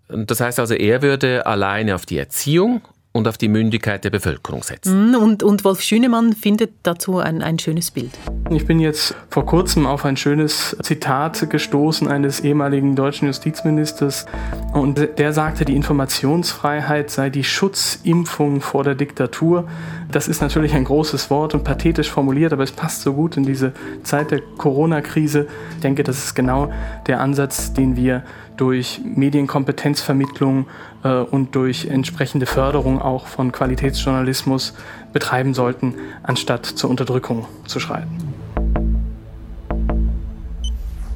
Das 0.08 0.42
heißt 0.42 0.60
also, 0.60 0.74
er 0.74 1.02
würde 1.02 1.46
alleine 1.46 1.96
auf 1.96 2.06
die 2.06 2.18
Erziehung 2.18 2.82
und 3.14 3.28
auf 3.28 3.38
die 3.38 3.50
Mündigkeit 3.50 4.04
der 4.04 4.10
Bevölkerung 4.10 4.64
setzen. 4.64 5.10
Mhm, 5.10 5.16
und, 5.16 5.44
und 5.44 5.64
Wolf 5.66 5.82
Schünemann 5.82 6.34
findet 6.34 6.72
dazu 6.84 7.18
ein, 7.18 7.42
ein 7.42 7.60
schönes 7.60 7.92
Bild. 7.92 8.12
Ich 8.50 8.66
bin 8.66 8.80
jetzt 8.80 9.16
vor 9.30 9.46
kurzem 9.46 9.86
auf 9.86 10.06
ein 10.06 10.16
schönes 10.16 10.78
Zitat 10.82 11.50
gestoßen 11.50 12.08
eines 12.08 12.40
ehemaligen 12.40 12.96
deutschen 12.96 13.28
Justizministers 13.28 14.26
und 14.74 15.10
der 15.18 15.34
sagte, 15.34 15.66
die 15.66 15.76
Informationsfreiheit 15.76 17.10
sei 17.10 17.30
die 17.30 17.44
Schutzimpfung 17.44 18.62
vor 18.62 18.84
der 18.84 18.96
Diktatur. 18.96 19.68
Das 20.12 20.28
ist 20.28 20.42
natürlich 20.42 20.74
ein 20.74 20.86
großes 20.86 21.30
Wort 21.30 21.54
und 21.54 21.64
pathetisch 21.64 22.10
formuliert, 22.10 22.54
aber 22.54 22.64
es 22.64 22.72
passt 22.72 23.02
so 23.02 23.14
gut 23.14 23.36
in 23.38 23.44
diese 23.44 23.74
Zeit 24.04 24.32
der 24.32 24.42
Corona-Krise. 24.42 25.48
Ich 25.76 25.82
denke, 25.82 26.04
das 26.04 26.24
ist 26.24 26.36
genau 26.36 26.72
der 27.08 27.20
Ansatz, 27.20 27.74
den 27.74 27.96
wir 27.96 28.24
durch 28.58 29.02
Medienkompetenzvermittlung 29.04 30.68
äh, 31.04 31.10
und 31.10 31.56
durch 31.56 31.86
entsprechende 31.86 32.46
Förderung 32.46 33.02
auch 33.02 33.28
von 33.28 33.52
Qualitätsjournalismus 33.52 34.74
betreiben 35.14 35.54
sollten, 35.54 35.96
anstatt 36.24 36.66
zur 36.66 36.90
Unterdrückung 36.90 37.46
zu 37.66 37.80
schreiten. 37.80 38.18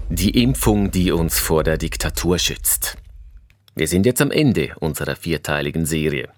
Die 0.10 0.41
Impfung, 0.41 0.91
die 0.91 1.12
uns 1.12 1.39
vor 1.39 1.63
der 1.63 1.78
Diktatur 1.78 2.39
schützt. 2.39 2.98
Wir 3.76 3.88
sind 3.88 4.06
jetzt 4.06 4.21
am 4.21 4.32
Ende 4.32 4.71
unserer 4.80 5.15
vierteiligen 5.15 5.86
Serie. 5.86 6.30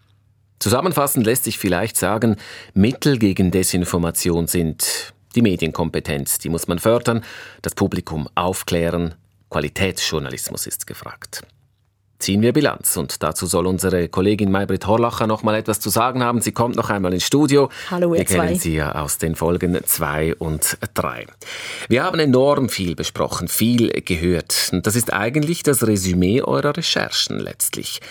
Zusammenfassend 0.60 1.26
lässt 1.26 1.44
sich 1.44 1.60
vielleicht 1.60 1.96
sagen, 1.96 2.38
Mittel 2.74 3.20
gegen 3.20 3.52
Desinformation 3.52 4.48
sind 4.48 5.14
die 5.36 5.44
Medienkompetenz, 5.44 6.40
die 6.40 6.50
muss 6.50 6.68
man 6.68 6.80
fördern, 6.80 7.24
das 7.62 7.76
Publikum 7.76 8.28
aufklären, 8.34 9.14
Qualitätsjournalismus 9.50 10.68
ist 10.68 10.88
gefragt. 10.88 11.44
Ziehen 12.20 12.42
wir 12.42 12.52
Bilanz 12.52 12.98
und 12.98 13.22
dazu 13.22 13.46
soll 13.46 13.68
unsere 13.68 14.10
Kollegin 14.10 14.50
Maybrit 14.50 14.88
Horlacher 14.88 15.28
noch 15.28 15.44
mal 15.44 15.54
etwas 15.54 15.80
zu 15.80 15.90
sagen 15.90 16.24
haben. 16.24 16.42
Sie 16.42 16.52
kommt 16.52 16.76
noch 16.76 16.90
einmal 16.90 17.14
ins 17.14 17.26
Studio. 17.28 17.70
Hallo, 17.92 18.16
ihr 18.16 18.22
Wir 18.22 18.26
zwei. 18.26 18.48
kennen 18.48 18.60
sie 18.60 18.76
ja 18.76 18.96
aus 18.96 19.20
den 19.20 19.36
Folgen 19.36 19.78
2 19.86 20.36
und 20.36 20.80
3. 20.96 21.28
Wir 21.90 22.04
haben 22.04 22.20
enorm 22.20 22.70
viel 22.70 22.96
besprochen, 22.96 23.48
viel 23.48 23.90
gehört. 24.02 24.70
Und 24.74 24.88
das 24.88 24.96
ist 24.96 25.14
eigentlich 25.14 25.62
das 25.62 25.86
Resümee 25.86 26.42
eurer 26.42 26.76
Recherchen 26.76 27.40
letztlich. 27.40 28.02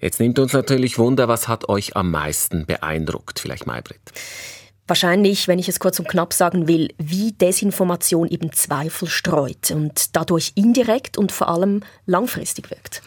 Jetzt 0.00 0.18
nimmt 0.18 0.40
uns 0.40 0.52
natürlich 0.52 0.98
Wunder, 0.98 1.28
was 1.28 1.46
hat 1.46 1.68
euch 1.68 1.96
am 1.96 2.10
meisten 2.10 2.66
beeindruckt? 2.66 3.38
Vielleicht 3.38 3.66
Maybrit. 3.66 4.00
Wahrscheinlich, 4.86 5.48
wenn 5.48 5.58
ich 5.58 5.68
es 5.68 5.80
kurz 5.80 5.98
und 5.98 6.08
knapp 6.08 6.32
sagen 6.32 6.68
will, 6.68 6.92
wie 6.98 7.32
Desinformation 7.32 8.28
eben 8.28 8.52
Zweifel 8.52 9.08
streut 9.08 9.70
und 9.72 10.14
dadurch 10.14 10.52
indirekt 10.54 11.18
und 11.18 11.32
vor 11.32 11.48
allem 11.48 11.82
langfristig 12.06 12.70
wirkt. 12.70 13.02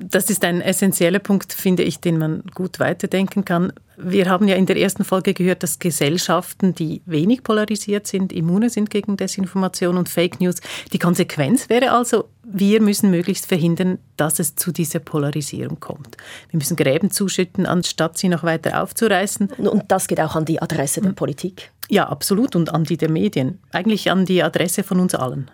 Das 0.00 0.30
ist 0.30 0.44
ein 0.44 0.60
essentieller 0.60 1.18
Punkt, 1.18 1.52
finde 1.52 1.82
ich, 1.82 1.98
den 1.98 2.18
man 2.18 2.44
gut 2.54 2.78
weiterdenken 2.78 3.44
kann. 3.44 3.72
Wir 3.96 4.30
haben 4.30 4.46
ja 4.46 4.54
in 4.54 4.66
der 4.66 4.76
ersten 4.76 5.04
Folge 5.04 5.34
gehört, 5.34 5.64
dass 5.64 5.80
Gesellschaften, 5.80 6.72
die 6.72 7.02
wenig 7.04 7.42
polarisiert 7.42 8.06
sind, 8.06 8.32
immuner 8.32 8.70
sind 8.70 8.90
gegen 8.90 9.16
Desinformation 9.16 9.96
und 9.96 10.08
Fake 10.08 10.40
News. 10.40 10.60
Die 10.92 11.00
Konsequenz 11.00 11.68
wäre 11.68 11.90
also, 11.90 12.28
wir 12.50 12.80
müssen 12.80 13.10
möglichst 13.10 13.46
verhindern, 13.46 13.98
dass 14.16 14.38
es 14.38 14.56
zu 14.56 14.72
dieser 14.72 15.00
Polarisierung 15.00 15.80
kommt. 15.80 16.16
Wir 16.50 16.58
müssen 16.58 16.76
Gräben 16.76 17.10
zuschütten, 17.10 17.66
anstatt 17.66 18.16
sie 18.16 18.28
noch 18.28 18.42
weiter 18.42 18.82
aufzureißen. 18.82 19.48
Und 19.58 19.84
das 19.88 20.06
geht 20.06 20.20
auch 20.20 20.34
an 20.34 20.44
die 20.44 20.60
Adresse 20.62 21.00
der 21.00 21.12
Politik? 21.12 21.70
Ja, 21.88 22.08
absolut. 22.08 22.56
Und 22.56 22.72
an 22.72 22.84
die 22.84 22.96
der 22.96 23.10
Medien. 23.10 23.60
Eigentlich 23.72 24.10
an 24.10 24.24
die 24.24 24.42
Adresse 24.42 24.82
von 24.82 25.00
uns 25.00 25.14
allen. 25.14 25.50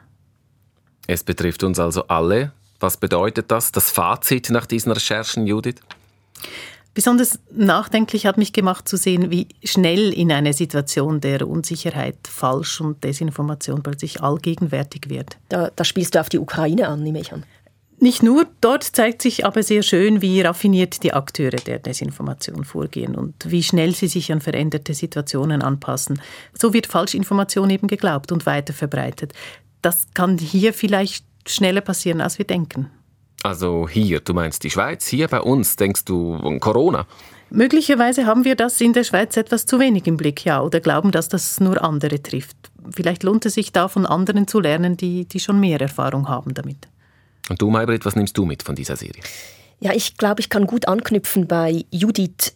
Es 1.07 1.25
betrifft 1.25 1.65
uns 1.65 1.79
also 1.79 2.07
alle. 2.07 2.53
Was 2.81 2.97
bedeutet 2.97 3.51
das? 3.51 3.73
Das 3.73 3.91
Fazit 3.91 4.51
nach 4.51 4.67
diesen 4.67 4.93
Recherchen, 4.93 5.47
Judith? 5.47 5.77
Besonders 6.95 7.41
nachdenklich 7.51 8.25
hat 8.25 8.39
mich 8.39 8.53
gemacht 8.53 8.89
zu 8.89 8.97
sehen, 8.97 9.31
wie 9.31 9.49
schnell 9.65 10.13
in 10.13 10.31
einer 10.31 10.53
Situation 10.53 11.21
der 11.21 11.47
Unsicherheit 11.49 12.17
Falsch 12.29 12.81
und 12.81 13.03
Desinformation 13.03 13.83
plötzlich 13.83 14.23
allgegenwärtig 14.23 15.09
wird. 15.09 15.37
Da, 15.49 15.71
da 15.75 15.85
spielst 15.85 16.15
du 16.15 16.21
auf 16.21 16.29
die 16.29 16.39
Ukraine 16.39 16.87
an, 16.87 17.03
nehme 17.03 17.21
ich 17.21 17.33
an. 17.33 17.43
Nicht 17.99 18.23
nur, 18.23 18.47
dort 18.61 18.85
zeigt 18.85 19.23
sich 19.23 19.45
aber 19.45 19.63
sehr 19.63 19.83
schön, 19.83 20.21
wie 20.21 20.41
raffiniert 20.41 21.03
die 21.03 21.13
Akteure 21.13 21.57
der 21.57 21.79
Desinformation 21.79 22.65
vorgehen 22.65 23.15
und 23.15 23.35
wie 23.51 23.63
schnell 23.63 23.95
sie 23.95 24.09
sich 24.09 24.31
an 24.33 24.41
veränderte 24.41 24.95
Situationen 24.95 25.63
anpassen. 25.63 26.21
So 26.53 26.73
wird 26.73 26.87
Falschinformation 26.87 27.71
eben 27.71 27.87
geglaubt 27.89 28.31
und 28.31 28.47
weiter 28.47 28.73
verbreitet. 28.73 29.33
Das 29.81 30.07
kann 30.15 30.39
hier 30.39 30.73
vielleicht 30.73 31.25
schneller 31.47 31.81
passieren, 31.81 32.21
als 32.21 32.39
wir 32.39 32.47
denken. 32.47 32.91
Also 33.45 33.87
hier, 33.87 34.21
du 34.21 34.33
meinst 34.33 34.65
die 34.65 34.71
Schweiz, 34.71 35.07
hier 35.07 35.29
bei 35.29 35.39
uns 35.39 35.77
denkst 35.77 36.07
du 36.07 36.37
an 36.37 36.61
Corona? 36.61 37.07
Möglicherweise 37.51 38.25
haben 38.25 38.47
wir 38.47 38.57
das 38.57 38.81
in 38.81 38.95
der 38.95 39.05
Schweiz 39.05 39.37
etwas 39.37 39.67
zu 39.67 39.79
wenig 39.79 40.07
im 40.07 40.17
Blick, 40.17 40.47
ja, 40.47 40.63
oder 40.63 40.81
glauben, 40.81 41.11
dass 41.11 41.29
das 41.29 41.61
nur 41.61 41.85
andere 41.85 42.23
trifft. 42.23 42.57
Vielleicht 42.97 43.23
lohnt 43.23 43.45
es 43.45 43.53
sich 43.53 43.71
da 43.71 43.89
von 43.89 44.07
anderen 44.07 44.49
zu 44.49 44.61
lernen, 44.61 44.97
die, 44.97 45.27
die 45.27 45.41
schon 45.41 45.61
mehr 45.61 45.79
Erfahrung 45.79 46.27
haben 46.27 46.55
damit. 46.55 46.89
Und 47.51 47.61
du, 47.61 47.69
Maybrit, 47.69 48.07
was 48.07 48.17
nimmst 48.17 48.39
du 48.39 48.47
mit 48.47 48.63
von 48.63 48.77
dieser 48.77 48.97
Serie? 48.97 49.23
Ja, 49.79 49.93
ich 49.93 50.17
glaube, 50.17 50.41
ich 50.41 50.49
kann 50.49 50.67
gut 50.67 50.89
anknüpfen 50.89 51.47
bei 51.47 51.85
Judith 51.91 52.55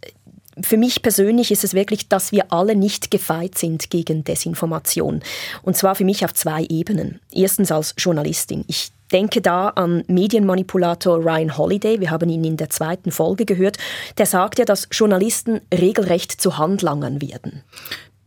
für 0.60 0.76
mich 0.76 1.02
persönlich 1.02 1.52
ist 1.52 1.62
es 1.62 1.72
wirklich, 1.74 2.08
dass 2.08 2.32
wir 2.32 2.52
alle 2.52 2.74
nicht 2.74 3.12
gefeit 3.12 3.56
sind 3.56 3.90
gegen 3.90 4.24
Desinformation. 4.24 5.22
Und 5.62 5.76
zwar 5.76 5.94
für 5.94 6.04
mich 6.04 6.24
auf 6.24 6.34
zwei 6.34 6.64
Ebenen. 6.68 7.20
Erstens 7.32 7.70
als 7.70 7.94
Journalistin. 7.96 8.64
Ich 8.66 8.90
denke 9.12 9.40
da 9.40 9.68
an 9.68 10.04
Medienmanipulator 10.06 11.18
Ryan 11.18 11.56
Holiday, 11.56 12.00
wir 12.00 12.10
haben 12.10 12.28
ihn 12.28 12.44
in 12.44 12.56
der 12.56 12.70
zweiten 12.70 13.10
Folge 13.10 13.44
gehört, 13.44 13.78
der 14.18 14.26
sagt 14.26 14.58
ja, 14.58 14.64
dass 14.64 14.88
Journalisten 14.90 15.60
regelrecht 15.72 16.40
zu 16.40 16.58
Handlangern 16.58 17.20
werden. 17.20 17.62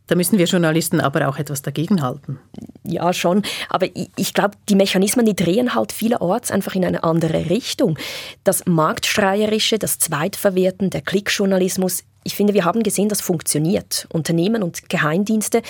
Da 0.08 0.16
müssen 0.16 0.38
wir 0.38 0.46
Journalisten 0.46 1.00
aber 1.00 1.28
auch 1.28 1.38
etwas 1.38 1.62
dagegenhalten. 1.62 2.38
Ja, 2.84 3.12
schon. 3.12 3.42
Aber 3.70 3.86
ich, 3.86 4.10
ich 4.16 4.34
glaube, 4.34 4.56
die 4.68 4.74
Mechanismen, 4.74 5.24
die 5.24 5.36
drehen 5.36 5.74
halt 5.74 5.92
vielerorts 5.92 6.50
einfach 6.50 6.74
in 6.74 6.84
eine 6.84 7.02
andere 7.02 7.48
Richtung. 7.48 7.98
Das 8.44 8.66
Marktschreierische, 8.66 9.78
das 9.78 9.98
Zweitverwerten, 9.98 10.90
der 10.90 11.00
Klickjournalismus, 11.00 12.04
ich 12.24 12.36
finde, 12.36 12.52
wir 12.52 12.64
haben 12.64 12.82
gesehen, 12.82 13.08
das 13.08 13.20
funktioniert. 13.20 14.06
Unternehmen 14.12 14.62
und 14.62 14.90
Geheimdienste, 14.90 15.62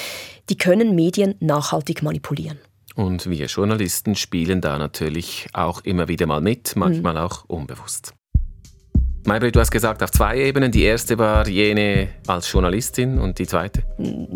die 0.48 0.58
können 0.58 0.94
Medien 0.94 1.34
nachhaltig 1.38 2.02
manipulieren. 2.02 2.58
Und 2.94 3.28
wir 3.28 3.46
Journalisten 3.46 4.14
spielen 4.14 4.60
da 4.60 4.78
natürlich 4.78 5.46
auch 5.52 5.82
immer 5.84 6.08
wieder 6.08 6.26
mal 6.26 6.40
mit, 6.40 6.76
manchmal 6.76 7.14
mhm. 7.14 7.20
auch 7.20 7.44
unbewusst. 7.46 8.14
Maybrit, 9.24 9.54
du 9.54 9.60
hast 9.60 9.70
gesagt, 9.70 10.02
auf 10.02 10.10
zwei 10.10 10.36
Ebenen. 10.36 10.72
Die 10.72 10.82
erste 10.82 11.16
war 11.16 11.46
jene 11.46 12.08
als 12.26 12.50
Journalistin 12.50 13.20
und 13.20 13.38
die 13.38 13.46
zweite? 13.46 13.84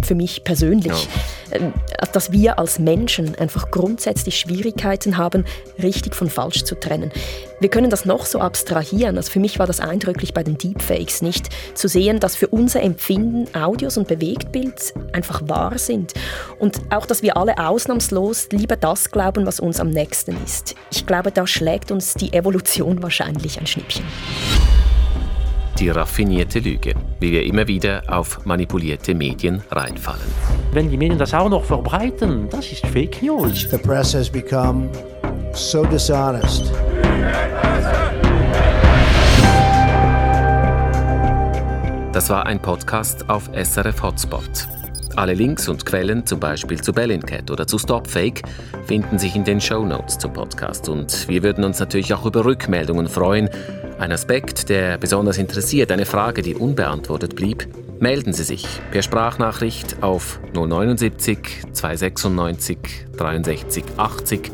Für 0.03 0.15
mich 0.15 0.45
persönlich. 0.45 1.09
Ja. 1.51 1.57
Äh, 1.59 1.73
dass 2.13 2.31
wir 2.31 2.59
als 2.61 2.79
Menschen 2.79 3.35
einfach 3.35 3.73
grundsätzlich 3.73 4.39
Schwierigkeiten 4.39 5.17
haben, 5.17 5.45
richtig 5.83 6.15
von 6.15 6.31
falsch 6.31 6.65
zu 6.65 6.77
trennen. 6.77 7.11
Wir 7.59 7.71
können 7.71 7.89
das 7.89 8.05
noch 8.05 8.27
so 8.27 8.41
abstrahieren. 8.41 9.17
Also 9.17 9.31
für 9.31 9.41
mich 9.41 9.59
war 9.59 9.67
das 9.67 9.81
eindrücklich 9.81 10.35
bei 10.35 10.43
den 10.43 10.59
Deepfakes 10.59 11.23
nicht, 11.23 11.49
zu 11.75 11.89
sehen, 11.89 12.21
dass 12.21 12.37
für 12.37 12.49
unser 12.49 12.83
Empfinden 12.83 13.47
Audios 13.55 13.97
und 13.97 14.09
Bewegtbild 14.09 14.93
einfach 15.13 15.43
wahr 15.49 15.79
sind. 15.79 16.13
Und 16.59 16.81
auch, 16.91 17.07
dass 17.07 17.23
wir 17.23 17.37
alle 17.37 17.59
ausnahmslos 17.59 18.49
lieber 18.51 18.77
das 18.77 19.11
glauben, 19.11 19.47
was 19.47 19.61
uns 19.61 19.81
am 19.81 19.89
nächsten 19.89 20.37
ist. 20.45 20.75
Ich 20.91 21.07
glaube, 21.07 21.33
da 21.33 21.47
schlägt 21.47 21.91
uns 21.91 22.15
die 22.15 22.33
Evolution 22.33 23.03
wahrscheinlich 23.03 23.59
ein 23.59 23.67
Schnippchen 23.67 24.05
die 25.79 25.91
raffinierte 25.91 26.59
Lüge, 26.59 26.95
wie 27.21 27.33
wir 27.33 27.45
immer 27.45 27.69
wieder 27.69 28.03
auf 28.09 28.47
manipulierte 28.47 29.15
Medien 29.15 29.63
reinfallen. 29.71 30.25
Wenn 30.73 30.89
die 30.89 30.97
Medien 30.97 31.19
das 31.19 31.35
auch 31.35 31.51
noch 31.51 31.65
verbreiten, 31.65 32.49
das 32.51 32.73
ist 32.73 32.87
Fake 32.87 33.23
News. 33.23 33.69
The 33.71 33.77
press 33.77 34.15
has 34.15 34.31
become 34.31 34.89
so 35.57 35.85
dishonest. 35.85 36.71
Das 42.13 42.31
war 42.31 42.47
ein 42.47 42.61
Podcast 42.61 43.29
auf 43.29 43.51
SRF 43.55 44.03
Hotspot. 44.03 44.69
Alle 45.17 45.33
Links 45.33 45.67
und 45.69 45.87
Quellen, 45.87 46.27
zum 46.27 46.41
Beispiel 46.41 46.81
zu 46.81 46.93
Bellingcat 46.93 47.51
oder 47.51 47.67
zu 47.67 47.79
Stopfake, 47.79 48.43
finden 48.87 49.19
sich 49.19 49.35
in 49.35 49.45
den 49.45 49.61
Show 49.61 49.83
Notes 49.83 50.19
zum 50.19 50.35
Podcast. 50.35 50.91
Und 50.91 51.27
wir 51.27 51.43
würden 51.43 51.65
uns 51.65 51.81
natürlich 51.81 52.13
auch 52.13 52.27
über 52.27 52.45
Rückmeldungen 52.45 53.09
freuen. 53.09 53.49
Ein 53.99 54.13
Aspekt, 54.13 54.69
der 54.69 54.99
besonders 54.99 55.39
interessiert, 55.39 55.91
eine 55.91 56.05
Frage, 56.05 56.43
die 56.43 56.55
unbeantwortet 56.55 57.35
blieb, 57.35 57.67
melden 57.99 58.35
Sie 58.35 58.45
sich 58.45 58.67
per 58.91 59.01
Sprachnachricht 59.01 60.03
auf 60.03 60.39
079 60.53 61.39
296 61.73 62.79
63 63.17 63.85
80 63.97 64.53